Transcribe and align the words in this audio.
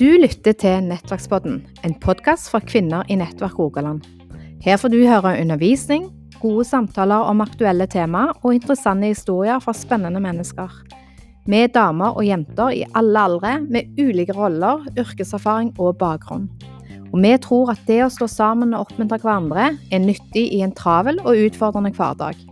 Du 0.00 0.06
lytter 0.16 0.52
til 0.52 0.82
Nettverkspodden, 0.84 1.62
en 1.84 1.94
podkast 2.00 2.50
for 2.52 2.60
kvinner 2.60 3.04
i 3.08 3.16
Nettverk 3.16 3.58
Rogaland. 3.58 4.04
Her 4.60 4.76
får 4.76 4.92
du 4.92 4.98
høre 5.08 5.32
undervisning, 5.40 6.10
gode 6.40 6.64
samtaler 6.68 7.28
om 7.32 7.40
aktuelle 7.40 7.86
temaer 7.88 8.32
og 8.42 8.54
interessante 8.54 9.06
historier 9.08 9.60
fra 9.64 9.72
spennende 9.72 10.20
mennesker. 10.20 10.68
Vi 11.48 11.62
er 11.64 11.72
damer 11.72 12.12
og 12.12 12.24
jenter 12.28 12.76
i 12.76 12.84
alle 12.92 13.24
aldre 13.24 13.56
med 13.60 13.96
ulike 13.96 14.36
roller, 14.36 14.84
yrkeserfaring 15.00 15.72
og 15.78 15.96
bakgrunn. 15.96 16.50
Og 17.12 17.24
vi 17.24 17.32
tror 17.40 17.72
at 17.72 17.88
det 17.88 18.02
å 18.04 18.12
stå 18.12 18.28
sammen 18.28 18.76
og 18.76 18.86
oppmuntre 18.86 19.20
hverandre 19.24 19.72
er 19.92 20.04
nyttig 20.04 20.46
i 20.52 20.60
en 20.60 20.76
travel 20.76 21.20
og 21.24 21.48
utfordrende 21.48 21.96
hverdag. 21.96 22.49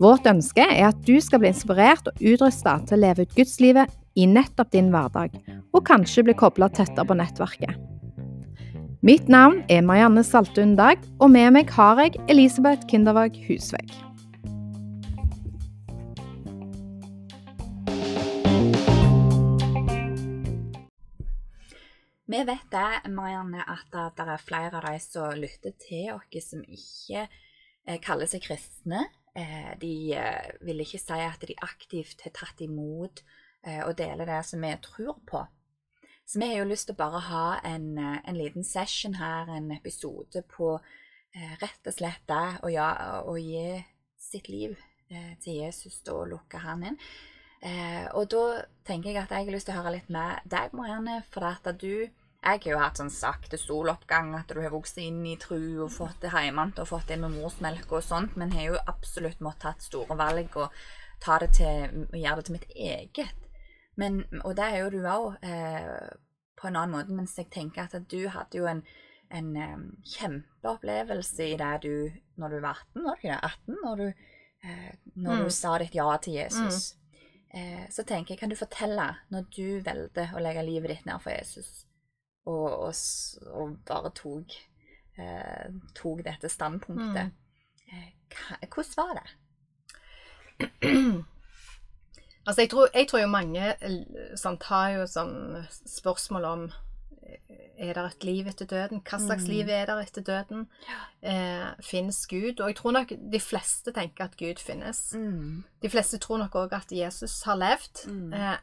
Vårt 0.00 0.24
ønske 0.24 0.64
er 0.64 0.86
at 0.88 1.00
du 1.04 1.18
skal 1.20 1.42
bli 1.42 1.50
inspirert 1.52 2.06
og 2.08 2.22
utrusta 2.24 2.78
til 2.88 2.96
å 2.96 3.00
leve 3.02 3.26
ut 3.26 3.34
gudslivet 3.36 3.90
i 4.16 4.24
nettopp 4.24 4.70
din 4.72 4.88
hverdag, 4.94 5.34
og 5.76 5.84
kanskje 5.84 6.24
bli 6.24 6.34
kobla 6.40 6.70
tettere 6.72 7.04
på 7.04 7.16
nettverket. 7.20 7.76
Mitt 9.04 9.28
navn 9.28 9.60
er 9.68 9.84
Marianne 9.84 10.24
Saltun 10.24 10.72
Dag, 10.78 11.04
og 11.20 11.28
med 11.34 11.52
meg 11.52 11.72
har 11.76 12.00
jeg 12.00 12.16
Elisabeth 12.32 12.88
Kindervåg 12.88 13.36
Husvegg. 13.44 13.92
Vi 22.30 22.42
vet 22.48 22.68
det, 22.72 23.12
Marianne, 23.12 23.68
at 23.68 23.92
det 24.16 24.28
er 24.32 24.44
flere 24.48 24.80
av 24.80 24.88
de 24.88 24.98
som 25.04 25.32
lytter 25.36 25.76
til 25.76 26.14
oss, 26.16 26.52
som 26.54 26.64
ikke 26.64 27.26
eh, 27.28 27.98
kaller 28.00 28.30
seg 28.30 28.48
kristne. 28.48 29.10
Eh, 29.34 29.72
de 29.78 30.14
eh, 30.18 30.50
vil 30.66 30.82
ikke 30.82 30.98
si 30.98 31.20
at 31.22 31.44
de 31.46 31.56
aktivt 31.62 32.24
har 32.26 32.34
tatt 32.34 32.64
imot 32.66 33.24
og 33.60 33.90
deler 33.92 34.24
det 34.24 34.38
som 34.48 34.62
vi 34.64 34.70
tror 34.80 35.18
på. 35.28 35.40
Så 36.24 36.38
vi 36.40 36.46
har 36.48 36.62
jo 36.62 36.68
lyst 36.70 36.86
til 36.88 36.94
å 36.94 37.00
bare 37.02 37.18
ha 37.26 37.42
en, 37.68 37.90
en 38.00 38.38
liten 38.38 38.64
session 38.64 39.18
her, 39.18 39.50
en 39.52 39.66
episode 39.74 40.40
på 40.48 40.70
rett 41.60 41.90
og 41.90 41.92
slett 41.92 42.24
det 42.24 42.46
å, 42.64 42.70
ja, 42.72 42.86
gi 43.36 43.82
sitt 44.16 44.48
liv 44.48 44.78
til 45.44 45.58
Jesus 45.60 46.00
og 46.08 46.30
lukke 46.30 46.62
han 46.64 46.86
inn. 46.88 46.96
og 48.16 48.32
da 48.32 48.64
tenker 48.88 49.10
jeg 49.10 49.20
at 49.26 49.36
jeg 49.36 49.50
har 49.50 49.52
lyst 49.58 49.68
til 49.68 49.76
å 49.76 49.82
høre 49.82 49.92
litt 49.98 50.08
med 50.08 50.48
deg, 50.48 50.72
Marianne, 50.72 51.20
for 51.28 51.44
at 51.52 51.68
du 51.84 52.08
jeg 52.40 52.62
har 52.64 52.72
jo 52.72 52.78
hatt 52.80 52.96
sånn 52.96 53.12
sakte 53.12 53.58
soloppgang, 53.60 54.32
at 54.38 54.48
du 54.48 54.62
har 54.62 54.72
vokst 54.72 54.96
inn 55.02 55.20
i 55.28 55.36
tru 55.40 55.84
og 55.84 55.92
fått 55.92 56.22
det 56.22 56.30
hjemmefra 56.32 56.86
og 56.86 56.88
fått 56.88 57.10
det 57.12 57.18
med 57.20 57.34
morsmelk 57.34 57.92
og 57.92 58.04
sånt, 58.04 58.38
men 58.40 58.54
har 58.54 58.70
jo 58.70 58.80
absolutt 58.88 59.42
måttet 59.44 59.66
tatt 59.66 59.84
store 59.84 60.16
valg 60.16 60.56
og 60.56 60.72
ta 61.20 61.36
det 61.42 61.50
til, 61.58 62.06
gjøre 62.16 62.38
det 62.38 62.46
til 62.48 62.56
mitt 62.56 62.70
eget. 62.72 63.46
Men, 64.00 64.22
og 64.40 64.54
det 64.56 64.66
er 64.70 64.78
jo 64.80 64.92
du 64.94 64.98
òg, 65.04 65.26
eh, 65.44 66.08
på 66.56 66.68
en 66.68 66.78
annen 66.80 66.94
måte, 66.94 67.16
mens 67.16 67.36
jeg 67.36 67.50
tenker 67.52 67.88
at 67.88 68.08
du 68.08 68.22
hadde 68.32 68.56
jo 68.56 68.68
en, 68.70 68.80
en 69.36 69.50
um, 69.56 69.84
kjempeopplevelse 70.14 71.50
i 71.52 71.58
det 71.60 71.74
du 71.84 71.92
når 72.40 72.56
du 72.56 72.58
var 72.64 72.80
18, 72.88 73.04
var 73.04 73.12
du 73.12 73.20
ikke 73.20 73.34
det? 73.34 73.52
18, 73.52 73.76
når 73.84 74.00
du, 74.00 74.24
eh, 74.64 74.88
når 75.14 75.36
mm. 75.36 75.44
du 75.44 75.54
sa 75.60 75.76
ditt 75.82 76.00
ja 76.00 76.08
til 76.16 76.40
Jesus. 76.40 76.80
Mm. 76.88 76.96
Eh, 77.60 77.84
så 77.92 78.04
tenker 78.08 78.32
jeg, 78.34 78.40
kan 78.40 78.52
du 78.52 78.56
fortelle, 78.56 79.10
når 79.28 79.48
du 79.52 79.80
valgte 79.84 80.30
å 80.32 80.40
legge 80.40 80.64
livet 80.64 80.94
ditt 80.94 81.08
ned 81.08 81.20
for 81.20 81.36
Jesus, 81.36 81.84
og, 82.46 82.78
og, 82.88 82.94
og 83.52 83.76
bare 83.86 84.12
tok, 84.16 84.56
eh, 85.18 85.68
tok, 85.96 86.24
dette 86.26 86.48
standpunktet. 86.48 87.30
Mm. 87.30 87.36
Eh, 87.90 88.68
hvordan 88.68 88.96
var 88.96 89.20
det? 89.20 89.28
Altså, 92.46 92.62
jeg 92.62 92.70
tror, 92.70 92.88
jeg 92.94 93.08
tror, 93.08 93.18
jo 93.20 93.26
mange 93.26 93.74
sant, 94.40 94.64
har 94.72 94.94
jo 94.96 95.02
sånn 95.06 95.34
spørsmål 95.86 96.46
om 96.48 96.62
eh, 97.20 97.60
er 97.80 97.92
det 97.94 98.04
et 98.08 98.24
liv 98.26 98.48
etter 98.50 98.68
døden? 98.68 99.02
Hva 99.04 99.20
slags 99.20 99.44
mm. 99.44 99.50
liv 99.52 99.70
er 99.70 99.86
det 99.86 99.96
etter 100.06 100.24
døden? 100.24 100.64
Eh, 101.22 101.68
finnes 101.84 102.18
Gud? 102.26 102.58
Og 102.60 102.72
jeg 102.72 102.78
tror 102.80 102.96
nok 102.96 103.12
de 103.34 103.40
fleste 103.44 103.92
tenker 103.96 104.26
at 104.26 104.38
Gud 104.40 104.58
finnes. 104.58 105.02
Mm. 105.14 105.62
De 105.84 105.92
fleste 105.92 106.18
tror 106.18 106.40
nok 106.42 106.56
òg 106.64 106.74
at 106.80 106.92
Jesus 106.96 107.36
har 107.46 107.60
levd. 107.60 108.06
Mm. 108.08 108.32
Eh, 108.32 108.56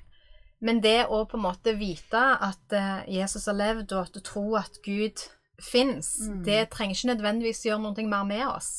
men 0.60 0.82
det 0.82 1.06
å 1.06 1.24
på 1.30 1.38
en 1.38 1.46
måte 1.46 1.76
vite 1.78 2.22
at 2.22 2.74
uh, 2.74 3.04
Jesus 3.10 3.46
har 3.50 3.58
levd, 3.58 3.92
og 3.94 4.08
at 4.08 4.16
du 4.16 4.24
tror 4.26 4.62
at 4.64 4.80
Gud 4.86 5.22
fins, 5.62 6.10
mm. 6.30 6.40
det 6.46 6.64
trenger 6.74 6.98
ikke 6.98 7.12
nødvendigvis 7.12 7.66
gjøre 7.68 7.84
noe 7.84 8.08
mer 8.10 8.26
med 8.30 8.46
oss. 8.48 8.72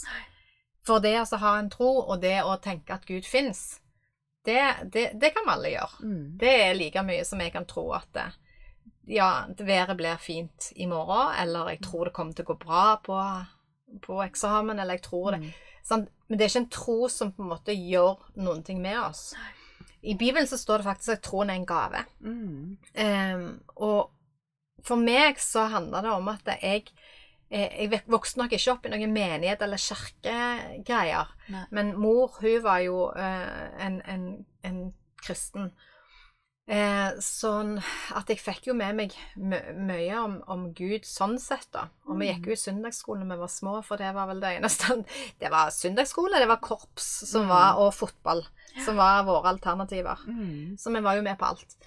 For 0.87 1.03
det 1.05 1.15
å 1.21 1.43
ha 1.43 1.55
en 1.59 1.71
tro, 1.71 1.91
og 2.01 2.23
det 2.23 2.41
å 2.43 2.57
tenke 2.63 2.97
at 2.97 3.07
Gud 3.07 3.27
fins, 3.29 3.81
det, 4.47 4.63
det, 4.91 5.11
det, 5.21 5.33
kan 5.35 5.45
vi 5.47 5.55
alle 5.55 5.73
gjøre. 5.75 6.03
Mm. 6.03 6.27
Det 6.41 6.53
er 6.65 6.77
like 6.79 7.03
mye 7.05 7.25
som 7.29 7.43
jeg 7.43 7.53
kan 7.55 7.67
tro 7.69 7.91
at 7.95 8.09
det, 8.17 8.29
ja, 9.13 9.31
været 9.59 9.99
blir 9.99 10.19
fint 10.23 10.71
i 10.77 10.87
morgen, 10.89 11.35
eller 11.43 11.75
jeg 11.75 11.83
tror 11.85 12.09
det 12.09 12.15
kommer 12.17 12.35
til 12.37 12.47
å 12.47 12.53
gå 12.53 12.59
bra 12.63 12.87
på, 13.05 13.19
på 14.05 14.23
eksamen, 14.25 14.79
eller 14.79 14.99
jeg 14.99 15.07
tror 15.07 15.37
det. 15.37 15.45
Mm. 15.47 16.09
Men 16.29 16.37
det 16.37 16.45
er 16.45 16.51
ikke 16.51 16.65
en 16.67 16.73
tro 16.73 16.99
som 17.13 17.31
på 17.33 17.45
en 17.45 17.53
måte 17.55 17.77
gjør 17.77 18.19
noen 18.41 18.65
ting 18.67 18.83
med 18.85 18.99
oss. 19.01 19.31
Nei. 19.39 19.58
I 20.03 20.15
Bibelen 20.15 20.47
så 20.47 20.59
står 20.59 20.79
det 20.79 20.89
faktisk 20.89 21.15
at 21.17 21.25
troen 21.27 21.51
er 21.51 21.59
en 21.59 21.67
gave. 21.67 22.05
Mm. 22.21 22.79
Um, 22.95 23.49
og 23.77 24.11
for 24.87 25.01
meg 25.01 25.41
så 25.43 25.67
handler 25.73 26.07
det 26.07 26.13
om 26.15 26.31
at 26.31 26.51
jeg 26.63 26.85
eh, 27.51 27.83
jeg 27.83 28.03
vokste 28.07 28.39
nok 28.39 28.55
ikke 28.55 28.73
opp 28.73 28.87
i 28.87 28.93
noen 28.93 29.13
menighet 29.13 29.63
eller 29.65 29.81
kirkegreier. 29.83 31.35
Men 31.75 31.95
mor, 31.99 32.39
hun 32.41 32.63
var 32.63 32.85
jo 32.85 33.09
uh, 33.11 33.85
en, 33.85 34.01
en, 34.07 34.29
en, 34.65 34.83
kristen. 35.19 35.73
Eh, 36.69 37.15
sånn 37.25 37.79
at 38.13 38.29
jeg 38.29 38.43
fikk 38.43 38.67
jo 38.69 38.75
med 38.77 38.97
meg 38.99 39.15
mye 39.41 40.19
om, 40.21 40.35
om, 40.53 40.67
Gud 40.77 41.07
sånn 41.09 41.39
sett, 41.41 41.65
da. 41.73 41.87
Og 42.05 42.19
vi 42.21 42.29
gikk 42.29 42.51
jo 42.51 42.53
i 42.53 42.61
søndagsskolen 42.61 43.25
da 43.25 43.39
vi 43.39 43.47
var 43.47 43.53
små, 43.53 43.79
for 43.87 44.01
det 44.01 44.11
var 44.13 44.29
vel 44.29 44.43
det 44.43 44.51
eneste 44.59 44.99
Det 45.41 45.49
var 45.55 45.73
søndagsskole, 45.73 46.43
det 46.43 46.51
var 46.51 46.61
korps 46.61 47.07
som 47.31 47.47
mm. 47.47 47.53
var, 47.55 47.81
og 47.81 47.95
fotball 47.97 48.45
som 48.85 49.01
var 49.01 49.25
våre 49.25 49.55
alternativer. 49.55 50.21
Mm. 50.29 50.77
Så 50.77 50.93
vi 50.93 51.03
var 51.09 51.17
jo 51.17 51.25
med 51.25 51.41
på 51.41 51.49
alt. 51.49 51.79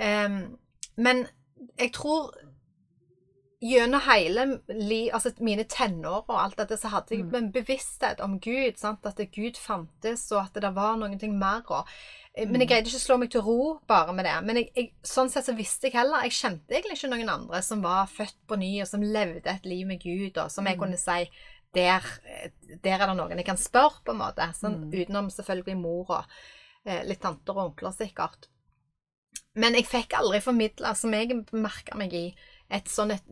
Eh, 0.00 0.40
men 0.96 1.24
jeg 1.76 1.92
tror 1.92 2.32
gjennom 3.62 4.02
hele 4.08 4.46
li, 4.74 5.04
altså 5.14 5.30
mine 5.44 5.62
tenår 5.70 6.24
og 6.24 6.34
alt 6.34 6.58
dette, 6.58 6.76
så 6.80 6.90
hadde 6.90 7.14
jeg 7.14 7.28
mm. 7.28 7.36
en 7.38 7.52
bevissthet 7.54 8.22
om 8.24 8.40
Gud. 8.42 8.74
Sant? 8.80 9.06
At 9.06 9.22
Gud 9.34 9.60
fantes, 9.60 10.26
og 10.34 10.42
at 10.44 10.58
det 10.64 10.74
var 10.74 10.98
noe 10.98 11.30
mer. 11.30 11.62
Og, 11.70 11.86
Eh, 12.34 12.48
men 12.48 12.62
jeg 12.62 12.70
greide 12.70 12.88
ikke 12.88 13.00
å 13.00 13.04
slå 13.04 13.18
meg 13.20 13.32
til 13.32 13.44
ro 13.44 13.58
bare 13.88 14.14
med 14.16 14.26
det. 14.28 14.36
Men 14.46 14.60
jeg, 14.60 14.68
jeg, 14.76 14.90
sånn 15.06 15.30
sett 15.32 15.48
så 15.48 15.56
visste 15.56 15.88
jeg 15.88 15.98
heller 15.98 16.24
Jeg 16.26 16.38
kjente 16.38 16.76
egentlig 16.76 16.96
ikke 16.98 17.12
noen 17.12 17.32
andre 17.34 17.60
som 17.64 17.82
var 17.84 18.08
født 18.10 18.38
på 18.48 18.58
ny, 18.60 18.72
og 18.84 18.88
som 18.88 19.04
levde 19.04 19.52
et 19.52 19.68
liv 19.68 19.84
med 19.88 20.00
Gud, 20.02 20.38
og 20.38 20.48
som 20.52 20.68
jeg 20.68 20.78
mm. 20.78 20.84
kunne 20.84 21.00
si 21.00 21.18
der, 21.72 22.08
der, 22.84 22.98
er 22.98 23.06
det 23.06 23.16
noen 23.16 23.38
jeg 23.38 23.48
kan 23.48 23.60
spørre, 23.60 24.02
på 24.04 24.14
en 24.14 24.22
måte. 24.22 24.48
Sånn, 24.56 24.80
mm. 24.86 24.96
Utenom 24.96 25.30
selvfølgelig 25.32 25.76
mor 25.80 26.16
og 26.20 26.34
eh, 26.88 27.04
litt 27.08 27.22
tanter 27.24 27.56
og 27.56 27.70
onkler, 27.70 27.94
sikkert. 27.96 28.48
Men 29.56 29.76
jeg 29.76 29.88
fikk 29.88 30.16
aldri 30.16 30.40
formidla, 30.44 30.94
som 30.96 31.12
jeg 31.12 31.42
merka 31.52 31.96
meg 32.00 32.16
i, 32.16 32.26
et 32.72 32.88
sånn 32.88 33.14
et 33.14 33.26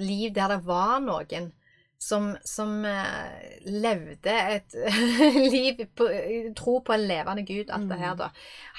liv 0.00 0.32
der 0.36 0.56
det 0.56 0.62
var 0.66 0.98
noen 1.04 1.52
som, 1.98 2.36
som 2.44 2.84
uh, 2.84 3.40
levde 3.64 4.32
et 4.32 4.76
liv 5.54 5.86
på 5.96 6.08
tro 6.56 6.80
på 6.84 6.94
en 6.96 7.06
levende 7.08 7.46
Gud, 7.46 7.70
alt 7.72 7.88
det 7.90 8.00
her, 8.00 8.14
mm. 8.14 8.20
da. 8.20 8.30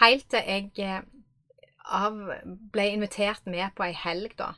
Helt 0.04 0.28
til 0.32 0.52
jeg 0.54 0.72
uh, 0.86 1.02
av, 1.88 2.20
ble 2.74 2.92
invitert 2.94 3.48
med 3.50 3.74
på 3.76 3.88
ei 3.88 3.96
helg, 3.98 4.38
da. 4.40 4.54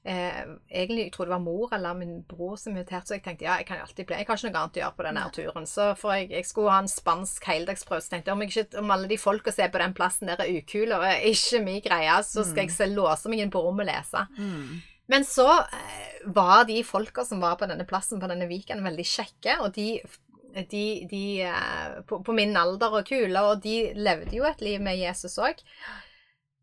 Uh, 0.00 0.56
egentlig 0.72 1.02
jeg 1.04 1.12
tror 1.12 1.28
det 1.28 1.34
var 1.34 1.42
mor 1.44 1.74
eller 1.76 1.96
min 1.98 2.22
bror 2.24 2.54
som 2.56 2.72
inviterte, 2.72 3.10
så 3.10 3.18
jeg 3.18 3.24
tenkte 3.26 3.44
ja, 3.44 3.58
jeg 3.60 3.66
kan 3.68 3.76
jo 3.76 3.84
alltid 3.84 4.06
bli 4.08 4.16
Jeg 4.16 4.24
har 4.30 4.38
ikke 4.38 4.48
noe 4.48 4.60
annet 4.62 4.78
å 4.78 4.80
gjøre 4.80 4.96
på 4.96 5.06
denne 5.06 5.24
turen. 5.36 5.66
Så 5.68 5.88
for 6.00 6.16
jeg, 6.16 6.30
jeg 6.32 6.48
skulle 6.48 6.72
ha 6.72 6.80
en 6.82 6.88
spansk 6.88 7.50
heldagsprøve, 7.52 8.00
så 8.02 8.14
tenkte 8.14 8.32
jeg 8.32 8.38
om, 8.38 8.44
jeg 8.46 8.54
ikke, 8.54 8.80
om 8.80 8.94
alle 8.96 9.10
de 9.10 9.20
folka 9.20 9.52
som 9.54 9.66
er 9.66 9.74
på 9.74 9.82
den 9.84 9.96
plassen 9.96 10.32
der 10.32 10.40
er 10.40 10.54
ukule 10.56 10.96
og 10.96 11.04
er 11.04 11.26
ikke 11.30 11.60
min 11.66 11.82
greie, 11.84 12.16
så 12.24 12.46
skal 12.48 12.64
jeg 12.64 12.72
mm. 12.72 12.78
se, 12.78 12.88
låse 12.96 13.32
meg 13.32 13.44
inn 13.44 13.52
på 13.52 13.62
rommet 13.62 13.86
og 13.86 13.92
lese. 13.92 14.24
Mm. 14.40 14.80
Men 15.10 15.24
så 15.26 15.48
eh, 15.58 16.26
var 16.30 16.64
de 16.64 16.78
folka 16.86 17.24
som 17.26 17.40
var 17.42 17.56
på 17.58 17.66
denne 17.66 17.86
plassen 17.88 18.20
på 18.22 18.28
denne 18.30 18.46
weekenden, 18.50 18.86
veldig 18.86 19.06
kjekke. 19.10 19.56
Og 19.64 19.72
de, 19.74 19.88
de, 20.70 20.84
de 21.10 21.22
eh, 21.48 21.96
på, 22.06 22.20
på, 22.26 22.36
min 22.36 22.54
alder 22.56 23.00
og 23.00 23.08
kule, 23.08 23.42
og 23.42 23.64
de 23.64 23.90
levde 23.98 24.36
jo 24.38 24.46
et 24.46 24.62
liv 24.62 24.82
med 24.82 25.00
Jesus 25.00 25.34
òg. 25.42 25.64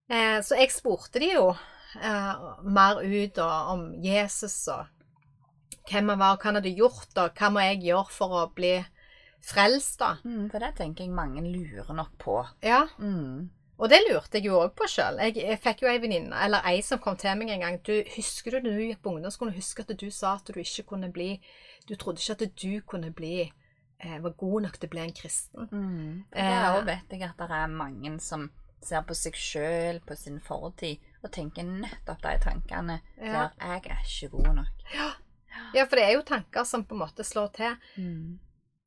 Eh, 0.08 0.38
så 0.40 0.62
jeg 0.62 0.72
spurte 0.72 1.24
de 1.24 1.34
jo 1.34 1.50
mer 1.98 3.00
ut 3.00 3.40
og, 3.42 3.70
om 3.74 3.84
Jesus 4.04 4.68
og 4.70 4.86
hvem 5.88 6.12
han 6.12 6.20
var, 6.20 6.36
og 6.36 6.42
hva 6.44 6.50
han 6.50 6.60
hadde 6.60 6.74
gjort, 6.76 7.14
og 7.16 7.40
hva 7.40 7.50
må 7.52 7.64
jeg 7.64 7.80
gjøre 7.88 8.14
for 8.14 8.36
å 8.36 8.42
bli 8.54 8.74
frelst, 9.48 10.00
da. 10.02 10.18
Mm, 10.28 10.48
for 10.52 10.64
det 10.64 10.74
tenker 10.78 11.06
jeg 11.06 11.16
mange 11.16 11.44
lurer 11.44 11.96
nok 11.96 12.16
på. 12.22 12.42
Ja. 12.64 12.84
Mm. 13.00 13.48
Og 13.78 13.92
det 13.92 14.00
lurte 14.08 14.40
jeg 14.40 14.48
jo 14.50 14.58
òg 14.58 14.74
på 14.78 14.88
sjøl. 14.90 15.20
Jeg, 15.22 15.38
jeg, 15.38 15.60
fikk 15.62 15.84
jo 15.84 15.92
ei 15.92 16.00
venninne, 16.02 16.34
eller 16.34 16.66
ei 16.66 16.82
som 16.86 17.02
kom 17.02 17.18
til 17.20 17.36
meg 17.38 17.52
en 17.54 17.62
gang. 17.62 17.78
Du, 17.86 17.94
husker 18.16 18.56
du 18.56 18.58
da 18.58 18.72
du 18.72 18.82
gikk 18.88 19.04
på 19.04 19.14
ungdomsskolen, 19.14 19.54
husker 19.58 19.86
at 19.86 19.94
du 20.02 20.08
sa 20.14 20.34
at 20.40 20.50
du 20.50 20.58
ikke 20.58 20.88
kunne 20.96 21.12
bli 21.14 21.36
Du 21.88 21.96
trodde 21.96 22.20
ikke 22.20 22.36
at 22.36 22.56
du 22.60 22.82
kunne 22.82 23.12
bli 23.16 23.46
eh, 23.46 24.18
var 24.24 24.34
god 24.38 24.66
nok 24.66 24.80
til 24.80 24.90
å 24.90 24.94
bli 24.96 25.04
en 25.04 25.14
kristen. 25.16 25.70
Mm. 25.72 26.24
Eh. 26.32 26.50
Der 26.50 26.74
òg 26.74 26.88
vet 26.90 27.14
jeg 27.14 27.24
at 27.30 27.38
det 27.40 27.60
er 27.60 27.70
mange 27.72 28.18
som 28.24 28.50
ser 28.84 29.06
på 29.08 29.16
seg 29.18 29.38
sjøl, 29.38 30.02
på 30.06 30.18
sin 30.18 30.42
fortid, 30.44 31.04
og 31.24 31.32
tenker 31.34 31.66
nettopp 31.66 32.22
de 32.26 32.36
tankene 32.44 33.00
Ja. 33.18 33.32
der 33.32 33.50
'jeg 33.62 33.86
er 33.86 34.04
ikke 34.06 34.30
god 34.38 34.54
nok'. 34.60 34.84
Ja, 35.74 35.86
for 35.86 35.96
det 35.96 36.04
er 36.06 36.12
jo 36.14 36.22
tanker 36.22 36.64
som 36.64 36.84
på 36.86 36.96
en 36.96 37.02
måte 37.02 37.24
slår 37.24 37.48
til. 37.54 37.78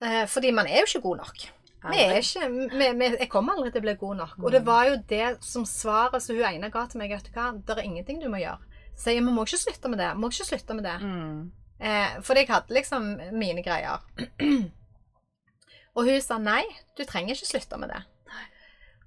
Eh, 0.02 0.26
fordi 0.26 0.50
man 0.50 0.66
er 0.66 0.80
jo 0.80 0.86
ikke 0.88 1.02
god 1.08 1.16
nok. 1.16 1.36
Vi 1.80 2.00
er 2.02 2.18
ikke, 2.20 2.48
vi, 2.76 2.88
vi, 2.98 3.06
jeg 3.14 3.28
kommer 3.32 3.56
aldri 3.56 3.70
til 3.72 3.80
å 3.80 3.86
bli 3.86 3.94
god 4.02 4.18
nok. 4.18 4.34
Og 4.42 4.52
det 4.52 4.60
var 4.66 4.88
jo 4.90 4.98
det 5.08 5.28
som 5.44 5.64
svaret 5.68 6.20
som 6.20 6.36
hun 6.36 6.44
ene 6.44 6.68
ga 6.72 6.84
til 6.90 7.00
meg. 7.00 7.14
vet 7.14 7.30
du 7.30 7.32
hva, 7.32 7.52
Det 7.56 7.76
er 7.76 7.86
ingenting 7.86 8.20
du 8.20 8.28
må 8.28 8.42
gjøre. 8.42 8.60
Så 8.98 9.14
jeg, 9.14 9.24
vi 9.24 9.32
må 9.32 9.46
ikke 9.46 9.62
slutte 9.62 9.88
med 9.88 10.02
det. 10.02 10.10
Må 10.20 10.28
ikke 10.28 10.48
slutte 10.50 10.76
med 10.76 10.84
det. 10.84 10.98
Mm. 11.00 11.38
Eh, 11.80 12.18
fordi 12.26 12.44
jeg 12.44 12.50
hadde 12.50 12.76
liksom 12.76 13.08
mine 13.32 13.64
greier. 13.64 14.04
Og 15.96 16.06
hun 16.06 16.20
sa 16.22 16.36
nei, 16.38 16.62
du 16.98 17.06
trenger 17.08 17.34
ikke 17.34 17.48
slutte 17.48 17.78
med 17.80 17.94
det. 17.94 18.02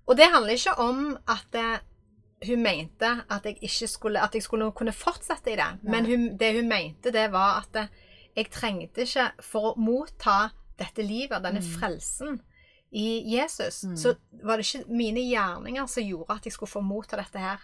Og 0.09 0.17
det 0.19 0.31
handler 0.33 0.57
ikke 0.57 0.73
om 0.83 1.13
at 1.31 1.45
det, 1.53 1.67
hun 2.47 2.63
mente 2.65 3.11
at 3.31 3.45
jeg 3.47 3.61
ikke 3.61 3.87
skulle, 3.87 4.23
at 4.23 4.33
jeg 4.35 4.43
skulle 4.43 4.71
kunne 4.75 4.91
fortsette 4.91 5.53
i 5.53 5.59
det. 5.59 5.69
Men 5.85 6.09
hun, 6.09 6.25
det 6.39 6.55
hun 6.57 6.67
mente, 6.67 7.13
det 7.13 7.29
var 7.31 7.61
at 7.61 7.69
det, 7.77 7.85
jeg 8.33 8.49
trengte 8.49 9.05
ikke 9.05 9.27
For 9.45 9.69
å 9.69 9.77
motta 9.77 10.49
dette 10.81 11.05
livet, 11.05 11.43
denne 11.45 11.61
frelsen 11.61 12.41
i 12.93 13.23
Jesus, 13.35 13.81
så 13.97 14.13
var 14.43 14.57
det 14.61 14.67
ikke 14.67 14.93
mine 14.93 15.23
gjerninger 15.25 15.87
som 15.89 16.05
gjorde 16.05 16.37
at 16.37 16.45
jeg 16.45 16.53
skulle 16.53 16.69
få 16.75 16.83
motta 16.85 17.17
dette 17.17 17.41
her. 17.41 17.59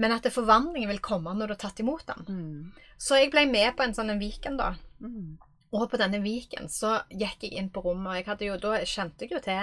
Men 0.00 0.14
at 0.16 0.24
forvandlingen 0.32 0.88
vil 0.88 1.02
komme 1.04 1.34
når 1.36 1.46
du 1.52 1.52
har 1.52 1.62
tatt 1.68 1.80
imot 1.84 2.06
den. 2.08 2.24
Mm. 2.28 2.72
Så 2.96 3.18
jeg 3.20 3.30
ble 3.34 3.44
med 3.50 3.76
på 3.76 3.84
en 3.84 3.92
sånn 3.92 4.10
en 4.14 4.22
weekend, 4.22 4.56
da. 4.62 4.72
Mm. 5.04 5.34
Og 5.72 5.86
på 5.88 5.96
denne 5.96 6.18
viken 6.20 6.68
så 6.68 6.98
gikk 7.08 7.44
jeg 7.46 7.54
inn 7.56 7.70
på 7.72 7.80
rommet, 7.80 8.10
og 8.10 8.16
jeg 8.18 8.26
hadde 8.26 8.44
jo, 8.44 8.56
da 8.60 8.72
kjente 8.84 9.24
jeg 9.24 9.32
jo 9.32 9.38
til 9.40 9.54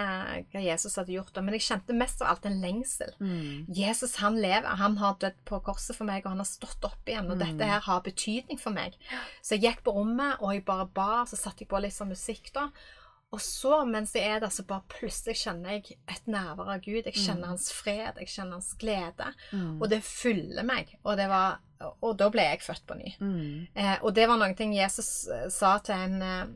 hva 0.53 0.61
Jesus 0.63 0.95
hadde 0.97 1.13
gjort, 1.13 1.35
men 1.38 1.53
jeg 1.53 1.65
kjente 1.67 1.94
mest 1.97 2.21
av 2.21 2.31
alt 2.31 2.47
en 2.50 2.62
lengsel. 2.63 3.12
Mm. 3.21 3.67
Jesus 3.77 4.15
han 4.17 4.39
lever, 4.41 4.65
han 4.81 4.97
har 4.97 5.19
dødd 5.21 5.38
på 5.45 5.59
korset 5.67 5.97
for 5.97 6.09
meg, 6.09 6.23
og 6.25 6.33
han 6.33 6.41
har 6.41 6.50
stått 6.50 6.85
opp 6.89 7.05
igjen, 7.09 7.29
og 7.29 7.38
Mm. 7.38 7.44
dette 7.45 7.69
her 7.69 7.79
har 7.85 8.01
betydning 8.01 8.57
for 8.59 8.73
meg. 8.73 8.97
Så 9.41 9.57
jeg 9.57 9.62
gikk 9.67 9.83
på 9.85 9.94
rommet, 9.94 10.41
og 10.41 10.53
jeg 10.53 10.65
bare 10.65 10.88
ba, 10.88 11.25
så 11.29 11.38
satte 11.38 11.62
jeg 11.62 11.69
på 11.69 11.81
litt 11.81 11.94
sånn 11.94 12.09
musikk 12.09 12.53
da, 12.53 12.69
og 13.31 13.41
så, 13.41 13.85
mens 13.85 14.15
jeg 14.15 14.25
er 14.25 14.39
der, 14.41 14.49
så 14.49 14.63
bare 14.65 14.81
plutselig 14.89 15.35
kjenner 15.43 15.75
jeg 15.77 15.97
et 16.09 16.25
nærvær 16.27 16.71
av 16.75 16.79
Gud. 16.81 17.03
Jeg 17.05 17.13
kjenner 17.13 17.51
hans 17.51 17.67
fred, 17.71 18.17
jeg 18.17 18.27
kjenner 18.27 18.57
hans 18.57 18.73
glede, 18.81 19.33
Mm. 19.53 19.81
og 19.81 19.89
det 19.89 20.01
fyller 20.03 20.63
meg, 20.65 20.95
og 21.03 21.17
det 21.17 21.27
var, 21.29 21.59
og 22.01 22.17
da 22.17 22.29
ble 22.29 22.41
jeg 22.41 22.61
født 22.65 22.87
på 22.87 22.97
ny. 22.97 23.13
Mm. 23.19 23.67
Eh, 23.75 23.97
og 24.01 24.15
det 24.15 24.27
var 24.27 24.37
noen 24.41 24.55
ting 24.57 24.73
Jesus 24.73 25.27
sa 25.49 25.77
til 25.77 25.95
en, 25.95 26.21
eh, 26.21 26.47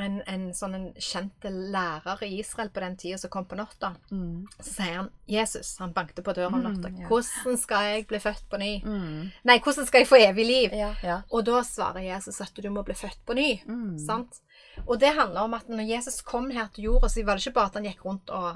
en, 0.00 0.22
en 0.26 0.46
sånn 0.56 0.74
en 0.74 0.86
kjent 0.96 1.44
lærer 1.44 2.22
i 2.24 2.38
Israel 2.40 2.70
på 2.72 2.80
den 2.80 2.94
tida 2.96 3.18
som 3.18 3.28
kom 3.28 3.44
på 3.44 3.56
natta. 3.58 3.90
Mm. 4.10 4.46
Så 4.62 4.70
sier 4.78 4.94
han 4.96 5.10
Jesus, 5.28 5.74
han 5.82 5.92
bankte 5.92 6.22
på 6.24 6.32
døra 6.32 6.46
om 6.46 6.62
Mm, 6.62 6.78
natta. 6.80 6.88
Hvordan 7.10 7.58
skal 7.60 7.84
jeg 7.84 8.06
bli 8.08 8.18
født 8.22 8.46
på 8.48 8.56
ny? 8.62 8.70
Mm. 8.84 9.30
Nei, 9.44 9.58
hvordan 9.58 9.86
skal 9.86 10.00
jeg 10.00 10.08
få 10.08 10.16
evig 10.22 10.46
liv? 10.46 10.72
Ja, 10.72 10.94
ja. 11.02 11.18
Og 11.30 11.44
da 11.44 11.60
svarer 11.62 12.00
Jesus 12.06 12.40
at 12.40 12.54
du 12.54 12.70
må 12.70 12.82
bli 12.86 12.94
født 12.94 13.18
på 13.26 13.34
ny. 13.36 13.60
Mm. 13.66 13.98
Sant? 13.98 14.40
Og 14.86 14.98
det 15.00 15.10
handler 15.16 15.40
om 15.46 15.54
at 15.54 15.68
når 15.68 15.84
Jesus 15.88 16.20
kom 16.26 16.48
her 16.54 16.68
til 16.74 16.84
jorda, 16.88 17.08
så 17.08 17.22
var 17.26 17.36
det 17.38 17.44
ikke 17.46 17.56
bare 17.58 17.70
at 17.70 17.78
han 17.80 17.86
gikk 17.88 18.04
rundt 18.06 18.30
og 18.34 18.46